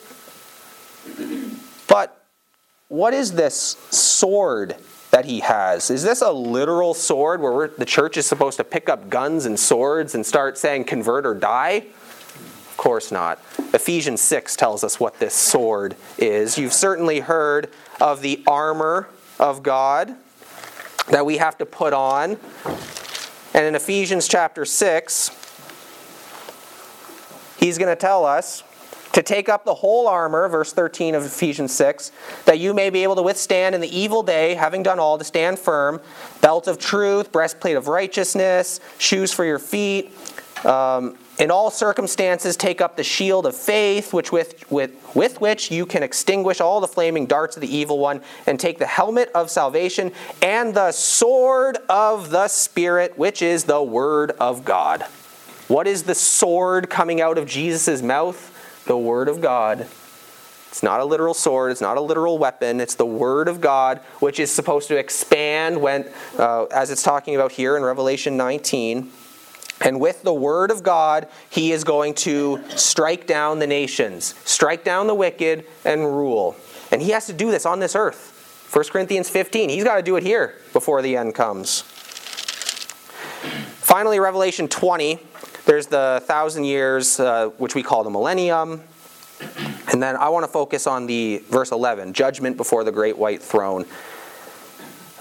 [1.88, 2.24] But
[2.88, 4.76] what is this sword
[5.10, 5.90] that he has?
[5.90, 9.58] Is this a literal sword where the church is supposed to pick up guns and
[9.58, 11.86] swords and start saying, convert or die?
[12.84, 13.38] Course not.
[13.72, 16.58] Ephesians 6 tells us what this sword is.
[16.58, 19.08] You've certainly heard of the armor
[19.40, 20.14] of God
[21.08, 22.36] that we have to put on.
[23.54, 25.30] And in Ephesians chapter 6,
[27.56, 28.62] he's going to tell us
[29.14, 32.12] to take up the whole armor, verse 13 of Ephesians 6,
[32.44, 35.24] that you may be able to withstand in the evil day, having done all to
[35.24, 36.02] stand firm,
[36.42, 40.12] belt of truth, breastplate of righteousness, shoes for your feet.
[40.66, 45.70] Um, in all circumstances, take up the shield of faith, which with, with, with which
[45.70, 49.30] you can extinguish all the flaming darts of the evil one, and take the helmet
[49.34, 55.02] of salvation and the sword of the Spirit, which is the Word of God.
[55.66, 58.84] What is the sword coming out of Jesus' mouth?
[58.86, 59.88] The Word of God.
[60.68, 63.98] It's not a literal sword, it's not a literal weapon, it's the Word of God,
[64.20, 69.10] which is supposed to expand when, uh, as it's talking about here in Revelation 19
[69.80, 74.84] and with the word of God, he is going to strike down the nations, strike
[74.84, 76.56] down the wicked, and rule.
[76.90, 78.70] And he has to do this on this earth.
[78.72, 79.68] 1 Corinthians 15.
[79.68, 81.82] He's got to do it here before the end comes.
[83.80, 85.18] Finally, Revelation 20.
[85.66, 88.82] There's the thousand years, uh, which we call the millennium.
[89.92, 93.42] And then I want to focus on the verse 11 judgment before the great white
[93.42, 93.87] throne.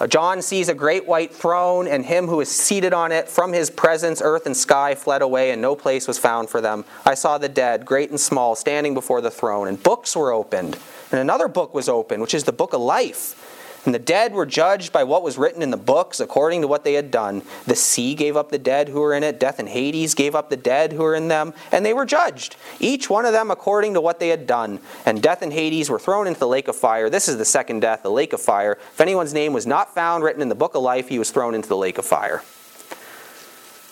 [0.04, 3.30] Uh, John sees a great white throne and him who is seated on it.
[3.30, 6.84] From his presence, earth and sky fled away, and no place was found for them.
[7.06, 10.78] I saw the dead, great and small, standing before the throne, and books were opened.
[11.10, 13.53] And another book was opened, which is the book of life.
[13.86, 16.86] And the dead were judged by what was written in the books according to what
[16.86, 17.42] they had done.
[17.66, 20.50] The sea gave up the dead who were in it, death and Hades gave up
[20.50, 23.94] the dead who were in them, and they were judged, each one of them according
[23.96, 24.80] to what they had done.
[25.06, 27.10] And death and Hades were thrown into the lake of fire.
[27.10, 28.74] This is the second death, the lake of fire.
[28.94, 31.54] If anyone's name was not found written in the book of life, he was thrown
[31.54, 32.42] into the lake of fire.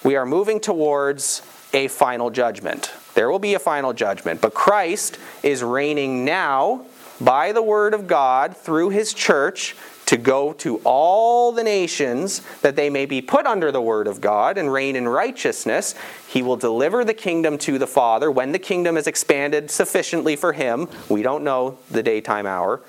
[0.03, 1.41] We are moving towards
[1.73, 2.91] a final judgment.
[3.13, 6.85] There will be a final judgment, but Christ is reigning now
[7.23, 9.75] by the word of God through his church
[10.07, 14.19] to go to all the nations that they may be put under the word of
[14.19, 15.95] God and reign in righteousness.
[16.27, 20.51] He will deliver the kingdom to the Father when the kingdom is expanded sufficiently for
[20.51, 20.89] him.
[21.07, 22.81] We don't know the daytime hour.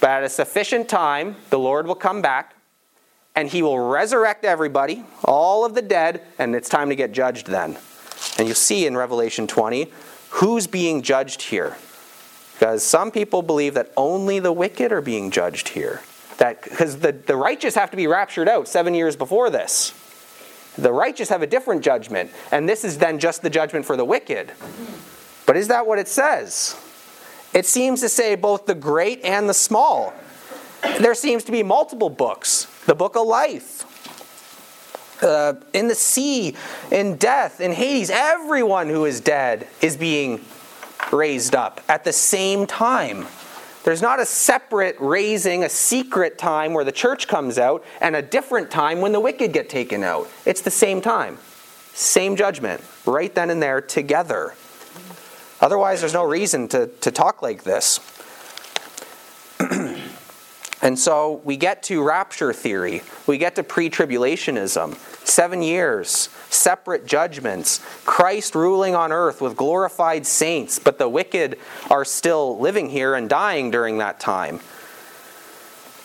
[0.00, 2.54] But at a sufficient time, the Lord will come back
[3.34, 7.48] and he will resurrect everybody, all of the dead, and it's time to get judged
[7.48, 7.76] then.
[8.38, 9.90] And you see in Revelation 20
[10.30, 11.76] who's being judged here.
[12.62, 16.00] Because some people believe that only the wicked are being judged here.
[16.38, 19.92] That because the, the righteous have to be raptured out seven years before this.
[20.78, 24.04] The righteous have a different judgment, and this is then just the judgment for the
[24.04, 24.52] wicked.
[25.44, 26.80] But is that what it says?
[27.52, 30.14] It seems to say both the great and the small.
[31.00, 33.88] There seems to be multiple books the book of life.
[35.20, 36.54] Uh, in the sea,
[36.92, 40.44] in death, in Hades, everyone who is dead is being
[41.12, 43.26] raised up at the same time.
[43.84, 48.22] There's not a separate raising, a secret time where the church comes out, and a
[48.22, 50.30] different time when the wicked get taken out.
[50.46, 51.38] It's the same time,
[51.92, 54.54] same judgment, right then and there together.
[55.60, 57.98] Otherwise, there's no reason to, to talk like this.
[60.82, 64.96] And so we get to rapture theory, we get to pre tribulationism.
[65.24, 71.58] Seven years, separate judgments, Christ ruling on earth with glorified saints, but the wicked
[71.88, 74.58] are still living here and dying during that time.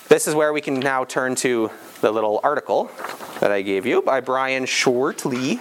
[0.07, 1.71] This is where we can now turn to
[2.01, 2.91] the little article
[3.39, 5.59] that I gave you by Brian Schwertley.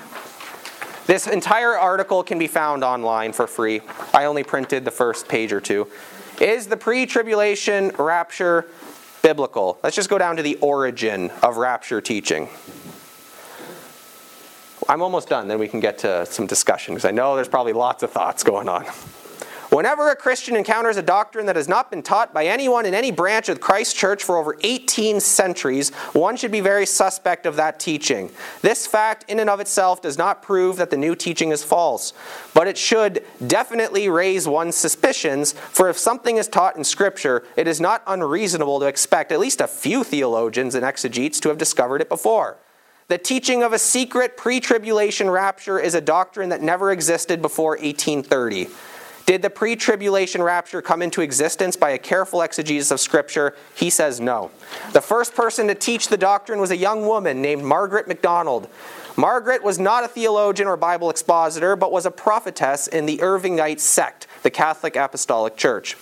[1.07, 3.81] This entire article can be found online for free.
[4.13, 5.89] I only printed the first page or two.
[6.41, 8.67] Is the pre tribulation rapture
[9.27, 9.77] biblical?
[9.83, 12.49] Let's just go down to the origin of rapture teaching.
[14.89, 17.73] I'm almost done, then we can get to some discussion because I know there's probably
[17.73, 18.87] lots of thoughts going on.
[19.71, 23.11] Whenever a Christian encounters a doctrine that has not been taught by anyone in any
[23.11, 27.81] branch of Christ's church for over 18 centuries, one should be very suspect of that
[27.81, 28.31] teaching.
[28.63, 32.13] This fact, in and of itself, does not prove that the new teaching is false,
[32.55, 37.67] but it should definitely raise one's suspicions, for if something is taught in Scripture, it
[37.67, 42.01] is not unreasonable to expect at least a few theologians and exegetes to have discovered
[42.01, 42.57] it before.
[43.09, 47.73] The teaching of a secret pre tribulation rapture is a doctrine that never existed before
[47.73, 48.69] 1830.
[49.27, 53.57] Did the pre tribulation rapture come into existence by a careful exegesis of Scripture?
[53.75, 54.53] He says no.
[54.93, 58.69] The first person to teach the doctrine was a young woman named Margaret MacDonald.
[59.17, 63.81] Margaret was not a theologian or Bible expositor, but was a prophetess in the Irvingite
[63.81, 65.97] sect, the Catholic Apostolic Church.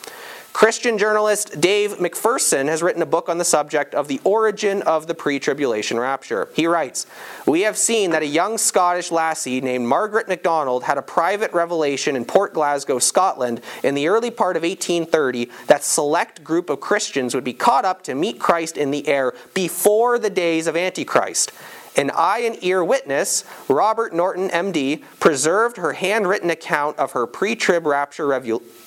[0.55, 5.09] Christian journalist Dave MacPherson has written a book on the subject of the origin of
[5.09, 6.49] the pre tribulation rapture.
[6.55, 7.07] He writes
[7.45, 12.15] We have seen that a young Scottish lassie named Margaret MacDonald had a private revelation
[12.15, 17.35] in Port Glasgow, Scotland, in the early part of 1830 that select group of Christians
[17.35, 21.51] would be caught up to meet Christ in the air before the days of Antichrist.
[21.97, 27.55] An eye and ear witness, Robert Norton, MD, preserved her handwritten account of her pre
[27.55, 28.27] trib rapture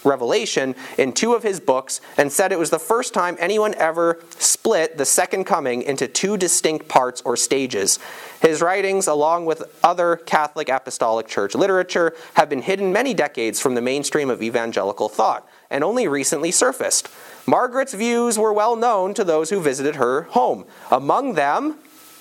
[0.04, 4.20] revelation in two of his books and said it was the first time anyone ever
[4.40, 7.98] split the second coming into two distinct parts or stages.
[8.42, 13.76] His writings, along with other Catholic Apostolic Church literature, have been hidden many decades from
[13.76, 17.10] the mainstream of evangelical thought and only recently surfaced.
[17.46, 20.66] Margaret's views were well known to those who visited her home.
[20.92, 21.78] Among them,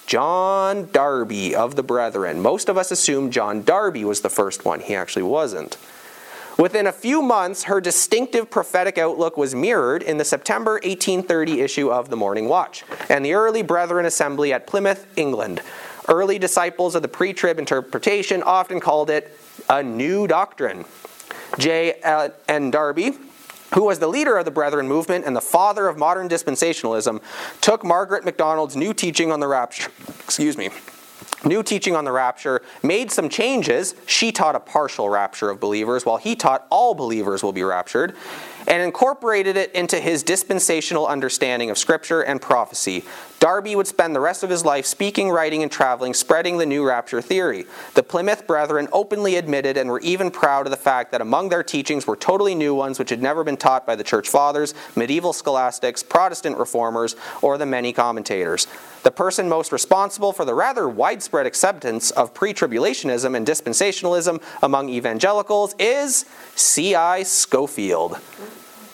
[0.07, 2.40] John Darby of the Brethren.
[2.40, 4.80] Most of us assume John Darby was the first one.
[4.80, 5.76] He actually wasn't.
[6.57, 11.90] Within a few months, her distinctive prophetic outlook was mirrored in the September 1830 issue
[11.90, 15.61] of the Morning Watch and the early Brethren Assembly at Plymouth, England.
[16.09, 19.36] Early disciples of the pre trib interpretation often called it
[19.68, 20.84] a new doctrine.
[21.59, 21.94] J.
[22.48, 22.70] N.
[22.70, 23.18] Darby
[23.75, 27.21] who was the leader of the Brethren movement and the father of modern dispensationalism,
[27.61, 29.91] took Margaret MacDonald's new teaching on the rapture,
[30.25, 30.71] excuse me,
[31.45, 33.95] new teaching on the rapture, made some changes.
[34.07, 38.14] She taught a partial rapture of believers, while he taught all believers will be raptured
[38.69, 43.05] and incorporated it into his dispensational understanding of Scripture and prophecy.
[43.39, 46.87] Darby would spend the rest of his life speaking, writing, and traveling, spreading the new
[46.87, 47.66] rapture theory.
[47.95, 51.62] The Plymouth Brethren openly admitted and were even proud of the fact that among their
[51.62, 55.32] teachings were totally new ones which had never been taught by the Church Fathers, medieval
[55.32, 58.66] scholastics, Protestant reformers, or the many commentators.
[59.03, 64.89] The person most responsible for the rather widespread acceptance of pre tribulationism and dispensationalism among
[64.89, 66.24] evangelicals is
[66.55, 67.22] C.I.
[67.22, 68.18] Scofield.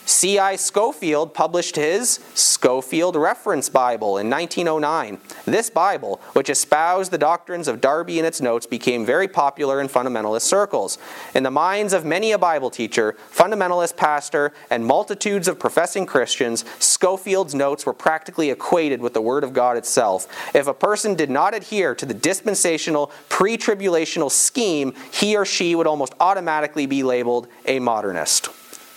[0.04, 0.56] C.I.
[0.56, 5.18] Scofield published his Scofield Reference Bible in 1909.
[5.44, 9.88] This Bible, which espoused the doctrines of Darby in its notes, became very popular in
[9.88, 10.98] fundamentalist circles.
[11.34, 16.64] In the minds of many a Bible teacher, fundamentalist pastor, and multitudes of professing Christians,
[16.78, 20.26] Scofield's notes were practically equated with the Word of God itself.
[20.54, 25.74] If a person did not adhere to the dispensational, pre tribulational scheme, he or she
[25.74, 28.48] would almost automatically be labeled a modernist.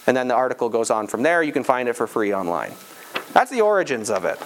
[0.08, 1.42] And then the article goes on from there.
[1.42, 2.74] You can find it for free online.
[3.34, 4.40] That's the origins of it.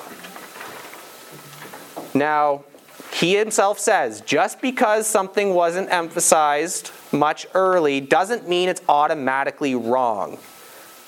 [2.15, 2.63] Now,
[3.11, 10.37] he himself says just because something wasn't emphasized much early doesn't mean it's automatically wrong.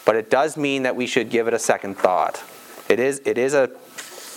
[0.06, 2.44] But it does mean that we should give it a second thought.
[2.90, 3.70] It is, it is a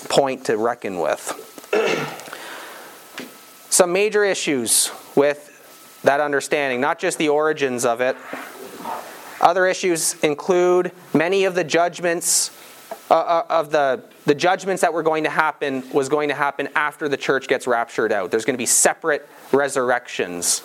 [0.08, 1.40] point to reckon with.
[3.70, 5.50] Some major issues with
[6.04, 8.16] that understanding, not just the origins of it,
[9.41, 12.51] Other issues include many of the judgments
[13.11, 16.68] uh, uh, of the the judgments that were going to happen was going to happen
[16.74, 18.30] after the church gets raptured out.
[18.30, 20.62] There's going to be separate resurrections.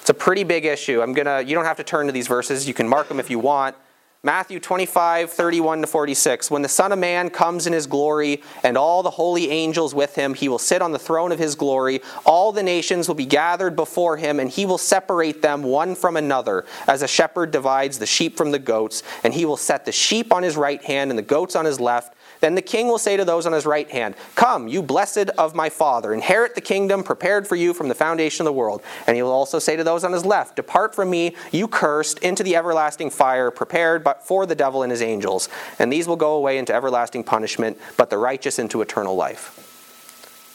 [0.00, 1.02] It's a pretty big issue.
[1.02, 2.68] I'm gonna you don't have to turn to these verses.
[2.68, 3.76] You can mark them if you want.
[4.24, 6.48] Matthew 25, 31 to 46.
[6.48, 10.14] When the Son of Man comes in his glory and all the holy angels with
[10.14, 12.00] him, he will sit on the throne of his glory.
[12.24, 16.16] All the nations will be gathered before him, and he will separate them one from
[16.16, 19.02] another, as a shepherd divides the sheep from the goats.
[19.24, 21.80] And he will set the sheep on his right hand and the goats on his
[21.80, 22.14] left.
[22.40, 25.54] Then the king will say to those on his right hand, Come, you blessed of
[25.54, 28.82] my Father, inherit the kingdom prepared for you from the foundation of the world.
[29.06, 32.18] And he will also say to those on his left, Depart from me, you cursed,
[32.18, 35.48] into the everlasting fire prepared but for the devil and his angels.
[35.78, 39.58] And these will go away into everlasting punishment, but the righteous into eternal life.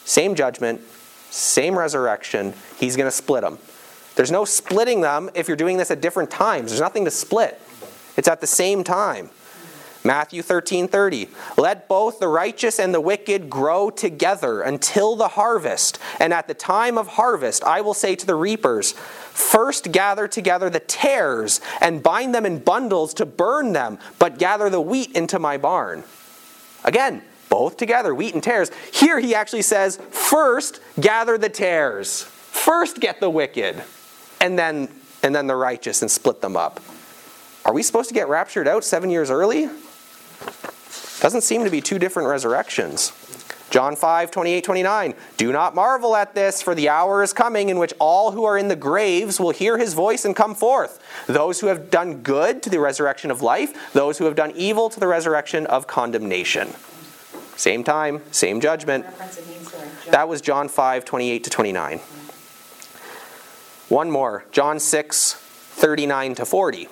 [0.04, 0.80] Same judgment,
[1.30, 2.54] same resurrection.
[2.78, 3.58] He's going to split them.
[4.16, 6.70] There's no splitting them if you're doing this at different times.
[6.70, 7.60] There's nothing to split.
[8.16, 9.30] It's at the same time.
[10.04, 11.28] Matthew 13 30.
[11.56, 15.98] Let both the righteous and the wicked grow together until the harvest.
[16.20, 20.70] And at the time of harvest, I will say to the reapers, First gather together
[20.70, 25.38] the tares and bind them in bundles to burn them, but gather the wheat into
[25.38, 26.04] my barn.
[26.84, 28.70] Again, both together, wheat and tares.
[28.92, 32.22] Here he actually says, First gather the tares.
[32.22, 33.82] First get the wicked,
[34.40, 34.88] and then,
[35.22, 36.80] and then the righteous, and split them up.
[37.64, 39.68] Are we supposed to get raptured out seven years early?
[41.20, 43.12] Doesn't seem to be two different resurrections.
[43.70, 45.14] John 5, 28, 29.
[45.36, 48.56] Do not marvel at this, for the hour is coming in which all who are
[48.56, 50.98] in the graves will hear his voice and come forth.
[51.26, 54.88] Those who have done good to the resurrection of life, those who have done evil
[54.88, 56.72] to the resurrection of condemnation.
[57.56, 59.04] Same time, same judgment.
[60.10, 61.98] That was John 5, 28 to 29.
[63.88, 64.44] One more.
[64.52, 66.88] John 6, 39 to 40.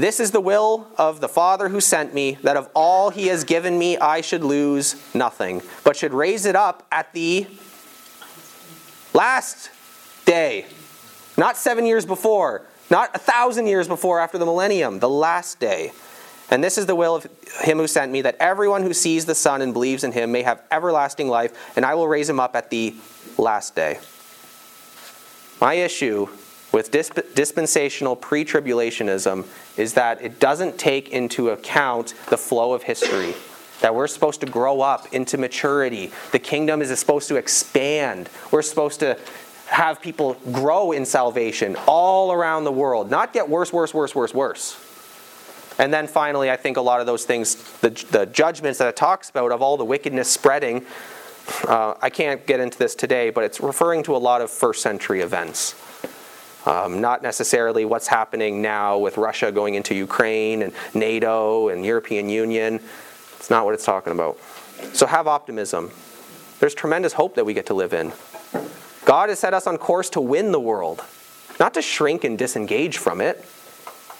[0.00, 3.44] This is the will of the Father who sent me, that of all he has
[3.44, 7.46] given me I should lose nothing, but should raise it up at the
[9.12, 9.68] last
[10.24, 10.64] day.
[11.36, 15.92] Not seven years before, not a thousand years before after the millennium, the last day.
[16.50, 17.26] And this is the will of
[17.60, 20.44] him who sent me, that everyone who sees the Son and believes in him may
[20.44, 22.94] have everlasting life, and I will raise him up at the
[23.36, 23.98] last day.
[25.60, 26.26] My issue
[26.72, 29.46] with disp- dispensational pre tribulationism
[29.80, 33.34] is that it doesn't take into account the flow of history.
[33.80, 36.12] That we're supposed to grow up into maturity.
[36.32, 38.28] The kingdom is supposed to expand.
[38.50, 39.18] We're supposed to
[39.68, 44.34] have people grow in salvation all around the world, not get worse, worse, worse, worse,
[44.34, 44.86] worse.
[45.78, 48.96] And then finally, I think a lot of those things, the, the judgments that it
[48.96, 50.84] talks about of all the wickedness spreading,
[51.66, 54.82] uh, I can't get into this today, but it's referring to a lot of first
[54.82, 55.74] century events.
[56.66, 62.28] Um, not necessarily what's happening now with Russia going into Ukraine and NATO and European
[62.28, 62.80] Union.
[63.36, 64.38] It's not what it's talking about.
[64.92, 65.90] So have optimism.
[66.58, 68.12] There's tremendous hope that we get to live in.
[69.06, 71.02] God has set us on course to win the world,
[71.58, 73.44] not to shrink and disengage from it.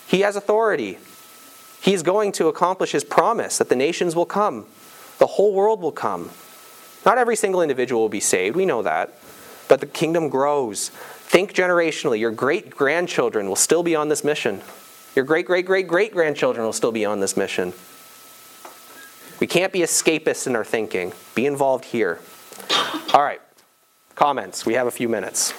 [0.06, 0.98] He has authority.
[1.80, 4.66] He's going to accomplish his promise that the nations will come,
[5.18, 6.30] the whole world will come.
[7.04, 9.14] Not every single individual will be saved, we know that.
[9.68, 10.90] But the kingdom grows.
[11.30, 12.18] Think generationally.
[12.18, 14.62] Your great grandchildren will still be on this mission.
[15.14, 17.72] Your great, great, great, great grandchildren will still be on this mission.
[19.38, 21.12] We can't be escapists in our thinking.
[21.36, 22.18] Be involved here.
[23.14, 23.40] All right.
[24.16, 24.66] Comments.
[24.66, 25.54] We have a few minutes.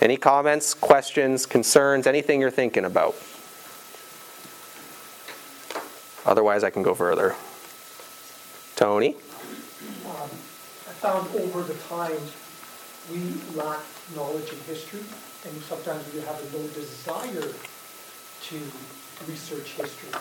[0.00, 3.14] Any comments, questions, concerns, anything you're thinking about?
[6.26, 7.36] Otherwise, I can go further.
[8.74, 9.14] Tony?
[9.14, 12.18] Um, I found over the time
[13.10, 13.80] we lack
[14.14, 15.04] knowledge in history,
[15.44, 17.48] and sometimes we have a no desire
[18.42, 18.56] to
[19.26, 20.12] research history.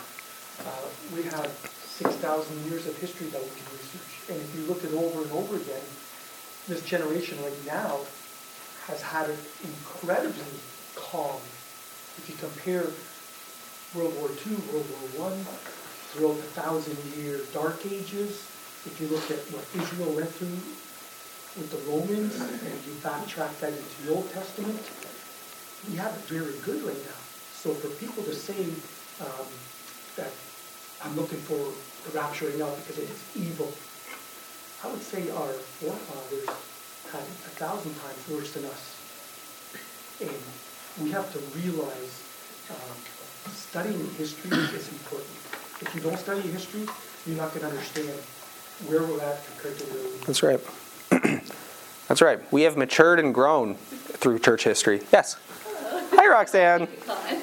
[0.60, 1.52] Uh, we have
[1.86, 4.30] 6,000 years of history that we can research.
[4.30, 5.88] And if you look at over and over again,
[6.68, 8.00] this generation right now
[8.88, 10.60] has had it incredibly
[10.96, 11.42] calm.
[12.18, 12.88] If you compare
[13.96, 15.36] World War II, World War I,
[16.12, 18.48] throughout the thousand year dark ages,
[18.86, 20.58] if you look at what Israel went through
[21.58, 24.78] with the Romans, and you backtrack that into the Old Testament,
[25.90, 27.22] we have it very good right now.
[27.54, 28.62] So for people to say
[29.22, 29.50] um,
[30.16, 30.32] that
[31.04, 31.58] I'm looking for
[32.06, 33.74] the rapturing out because it is evil,
[34.84, 36.46] I would say our forefathers
[37.12, 38.94] had a thousand times worse than us.
[40.22, 42.14] And we have to realize
[42.70, 42.98] um,
[43.52, 45.34] studying history is important.
[45.82, 46.86] If you don't study history,
[47.26, 48.18] you're not going to understand
[48.86, 50.60] where we're at compared to where we That's right.
[52.08, 52.40] That's right.
[52.52, 55.02] We have matured and grown through church history.
[55.12, 55.38] Yes?
[56.14, 56.88] Hi, Roxanne.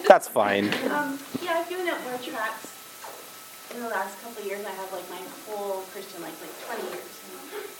[0.08, 0.72] That's fine.
[0.90, 2.72] Um, yeah, I've given out more tracts
[3.74, 4.64] in the last couple of years.
[4.64, 7.10] I have like my whole Christian life, like 20 years.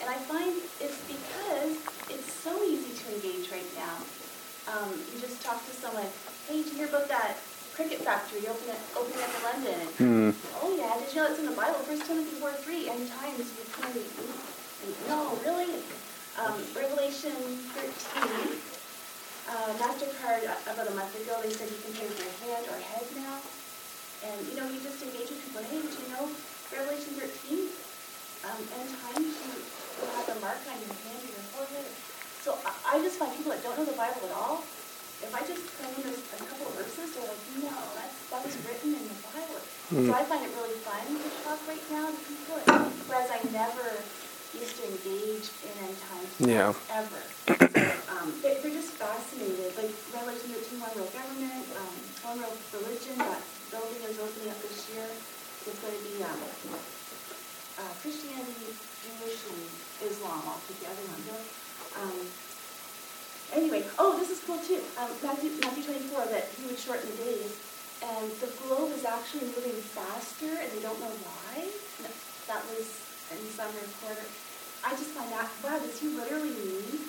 [0.01, 1.81] And I find it's because
[2.13, 3.97] it's so easy to engage right now.
[4.69, 6.07] Um, you just talk to someone,
[6.49, 7.37] hey, did you hear about that
[7.75, 9.81] cricket factory opening opening up in London?
[9.99, 10.31] Hmm.
[10.63, 11.81] Oh yeah, did you know it's in the Bible?
[11.85, 14.05] First Timothy 4 3, end times, you kind of,
[15.09, 15.81] no, really?
[16.39, 17.35] Um, Revelation
[17.79, 18.59] 13,
[19.49, 22.65] uh, MasterCard uh, about a month ago, they said you can pay with your hand
[22.69, 23.39] or head now.
[24.25, 26.27] And, you know, you just engage with people, hey, did you know
[26.73, 27.71] Revelation 13?
[28.45, 29.53] Um, end times, you
[30.01, 31.89] will have a mark on your hand or your forehead.
[32.45, 34.65] So I, I just find people that don't know the Bible at all,
[35.25, 38.53] if I just in those, a couple of verses, they're like, no, that's, that was
[38.69, 39.61] written in the Bible.
[39.95, 42.61] So I find it really fun to talk right now to people,
[43.09, 44.03] whereas I never
[44.61, 46.73] used to engage in times Yeah.
[46.91, 47.21] ever.
[48.15, 49.75] um, they, they're just fascinated.
[49.77, 54.61] Like Revelation 13, One World Government, um, One World Religion, that building is opening up
[54.63, 55.07] this year.
[55.67, 56.39] It's going to be um,
[57.79, 58.71] uh, Christianity,
[59.03, 59.63] Jewish, and
[60.07, 61.51] Islam all together in one building.
[61.99, 62.19] Um,
[63.53, 64.81] anyway, oh, this is cool too.
[65.01, 67.53] Um, Matthew, Matthew 24, that he would shorten the days.
[68.05, 71.65] And the globe is actually moving faster, and they don't know why.
[72.47, 73.01] That was
[73.33, 74.21] in some report.
[74.85, 77.09] I just find that, wow, does he literally mean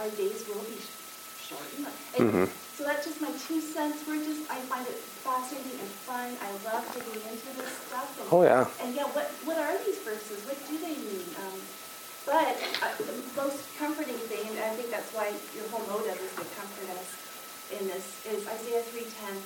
[0.00, 1.86] our days will be sh- shortened?
[2.16, 4.04] And So that's just my two cents.
[4.08, 6.32] We're just, I find it fascinating and fun.
[6.40, 8.08] I love digging into this stuff.
[8.20, 8.64] And, Oh, yeah.
[8.84, 10.40] And yeah, what, what are these verses?
[10.48, 11.24] What do they mean?
[11.40, 11.56] Um,
[12.24, 16.32] but uh, the most comforting thing, and I think that's why your whole motive is
[16.36, 17.08] to comfort us
[17.78, 19.36] in this, is Isaiah 3.10.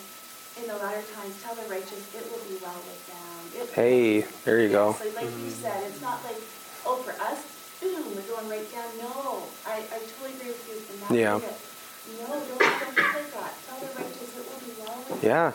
[0.63, 3.63] In the latter times, tell the righteous, it will be well with them.
[3.63, 4.95] It- Hey, there you go.
[4.99, 6.41] So like you said, it's not like,
[6.87, 7.41] oh, for us,
[7.81, 8.87] boom, we're going right down.
[8.99, 10.77] No, I, I totally agree with you.
[10.95, 11.37] And that's Yeah.
[11.37, 11.55] it.
[12.19, 13.53] No, don't, don't that.
[13.69, 15.23] Tell the righteous, it will be well with.
[15.25, 15.53] Yeah.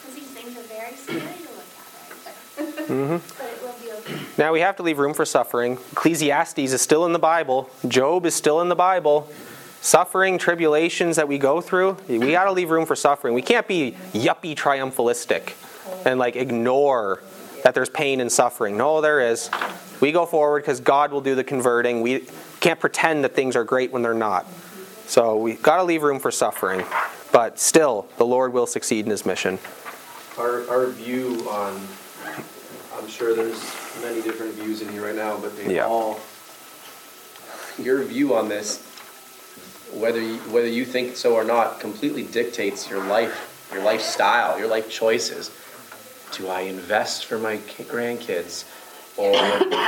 [0.00, 1.88] Because these things are very scary to look at,
[2.26, 2.88] right?
[2.88, 3.16] Mm-hmm.
[3.38, 4.20] But it will be okay.
[4.36, 5.78] Now we have to leave room for suffering.
[5.92, 7.70] Ecclesiastes is still in the Bible.
[7.88, 9.30] Job is still in the Bible.
[9.80, 13.32] Suffering, tribulations that we go through, we got to leave room for suffering.
[13.32, 15.54] We can't be yuppie triumphalistic
[16.04, 17.22] and like ignore
[17.64, 18.76] that there's pain and suffering.
[18.76, 19.48] No, there is.
[20.00, 22.00] We go forward because God will do the converting.
[22.00, 22.24] We
[22.60, 24.46] can't pretend that things are great when they're not.
[25.06, 26.84] So we got to leave room for suffering.
[27.32, 29.58] But still, the Lord will succeed in his mission.
[30.38, 31.80] Our, our view on,
[32.96, 33.62] I'm sure there's
[34.02, 35.86] many different views in here right now, but they Yeah.
[35.86, 36.18] all,
[37.78, 38.82] your view on this,
[39.92, 44.68] whether you, whether you think so or not, completely dictates your life, your lifestyle, your
[44.68, 45.50] life choices.
[46.32, 48.64] Do I invest for my grandkids?
[49.20, 49.32] Or,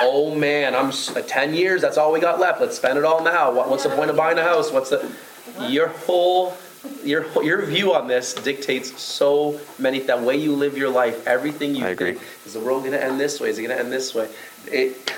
[0.03, 2.61] oh man, I'm uh, 10 years, that's all we got left.
[2.61, 3.51] Let's spend it all now.
[3.51, 4.71] What, what's the point of buying a house?
[4.71, 5.11] What's the,
[5.69, 6.55] your whole,
[7.03, 11.75] your, your view on this dictates so many, that way you live your life, everything
[11.75, 12.13] you I agree.
[12.13, 12.27] think.
[12.45, 13.49] Is the world gonna end this way?
[13.49, 14.29] Is it gonna end this way?
[14.67, 15.15] It,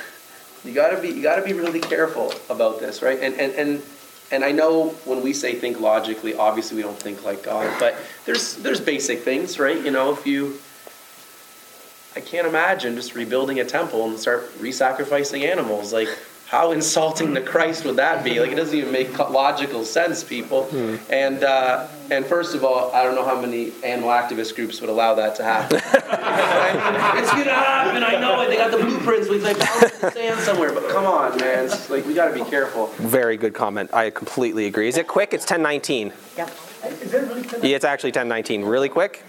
[0.64, 3.18] you gotta be, you gotta be really careful about this, right?
[3.20, 3.82] And, and, and,
[4.30, 7.96] and I know when we say think logically, obviously we don't think like God, but
[8.26, 9.84] there's, there's basic things, right?
[9.84, 10.60] You know, if you,
[12.16, 15.92] I can't imagine just rebuilding a temple and start re-sacrificing animals.
[15.92, 16.08] Like,
[16.46, 18.38] how insulting to Christ would that be?
[18.38, 20.68] Like, it doesn't even make logical sense, people.
[21.10, 24.90] And uh, and first of all, I don't know how many animal activist groups would
[24.90, 25.78] allow that to happen.
[25.78, 28.02] it's gonna happen.
[28.04, 28.48] I know it.
[28.48, 29.28] They got the blueprints.
[29.28, 30.72] We like found it in the sand somewhere.
[30.72, 31.64] But come on, man.
[31.64, 32.88] It's like we got to be careful.
[32.98, 33.92] Very good comment.
[33.92, 34.86] I completely agree.
[34.86, 35.32] Is it quick?
[35.32, 36.12] It's 1019.
[36.88, 37.42] Is that really?
[37.42, 38.64] ten- Yeah, it's actually 1019.
[38.64, 39.22] Really quick?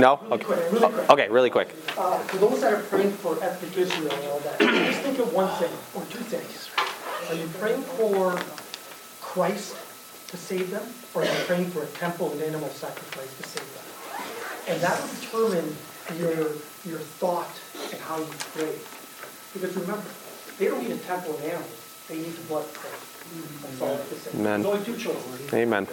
[0.00, 0.20] No?
[0.30, 0.44] Okay.
[0.70, 1.10] Really quick.
[1.10, 1.74] Okay, really quick.
[1.96, 5.32] Uh, For those that are praying for ethnic Israel and all that, just think of
[5.32, 6.70] one thing, or two things.
[7.30, 8.38] Are you praying for
[9.20, 9.76] Christ
[10.28, 10.82] to save them,
[11.14, 13.84] or are you praying for a temple and animal sacrifice to save them?
[14.68, 15.76] And that will determine
[16.18, 16.52] your,
[16.84, 17.50] your thought
[17.92, 18.74] and how you pray.
[19.54, 20.04] Because remember,
[20.58, 23.02] they don't need a temple and animals, they need the blood of Christ.
[23.62, 24.30] That's all I have to say.
[24.38, 24.62] Amen.
[24.62, 25.54] There's only two choices.
[25.54, 25.86] Amen.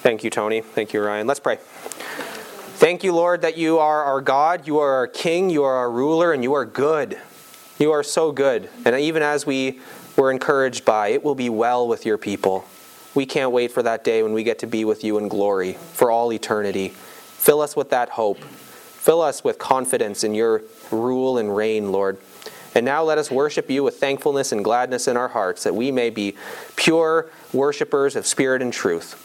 [0.00, 0.60] Thank you, Tony.
[0.60, 1.26] Thank you, Ryan.
[1.26, 1.56] Let's pray.
[1.56, 5.90] Thank you, Lord, that you are our God, you are our King, you are our
[5.90, 7.18] ruler, and you are good.
[7.80, 8.70] You are so good.
[8.84, 9.80] And even as we
[10.16, 12.64] were encouraged by, it will be well with your people.
[13.16, 15.72] We can't wait for that day when we get to be with you in glory
[15.72, 16.90] for all eternity.
[16.90, 18.38] Fill us with that hope.
[18.38, 22.18] Fill us with confidence in your rule and reign, Lord.
[22.76, 25.90] And now let us worship you with thankfulness and gladness in our hearts, that we
[25.90, 26.36] may be
[26.76, 29.24] pure worshipers of spirit and truth.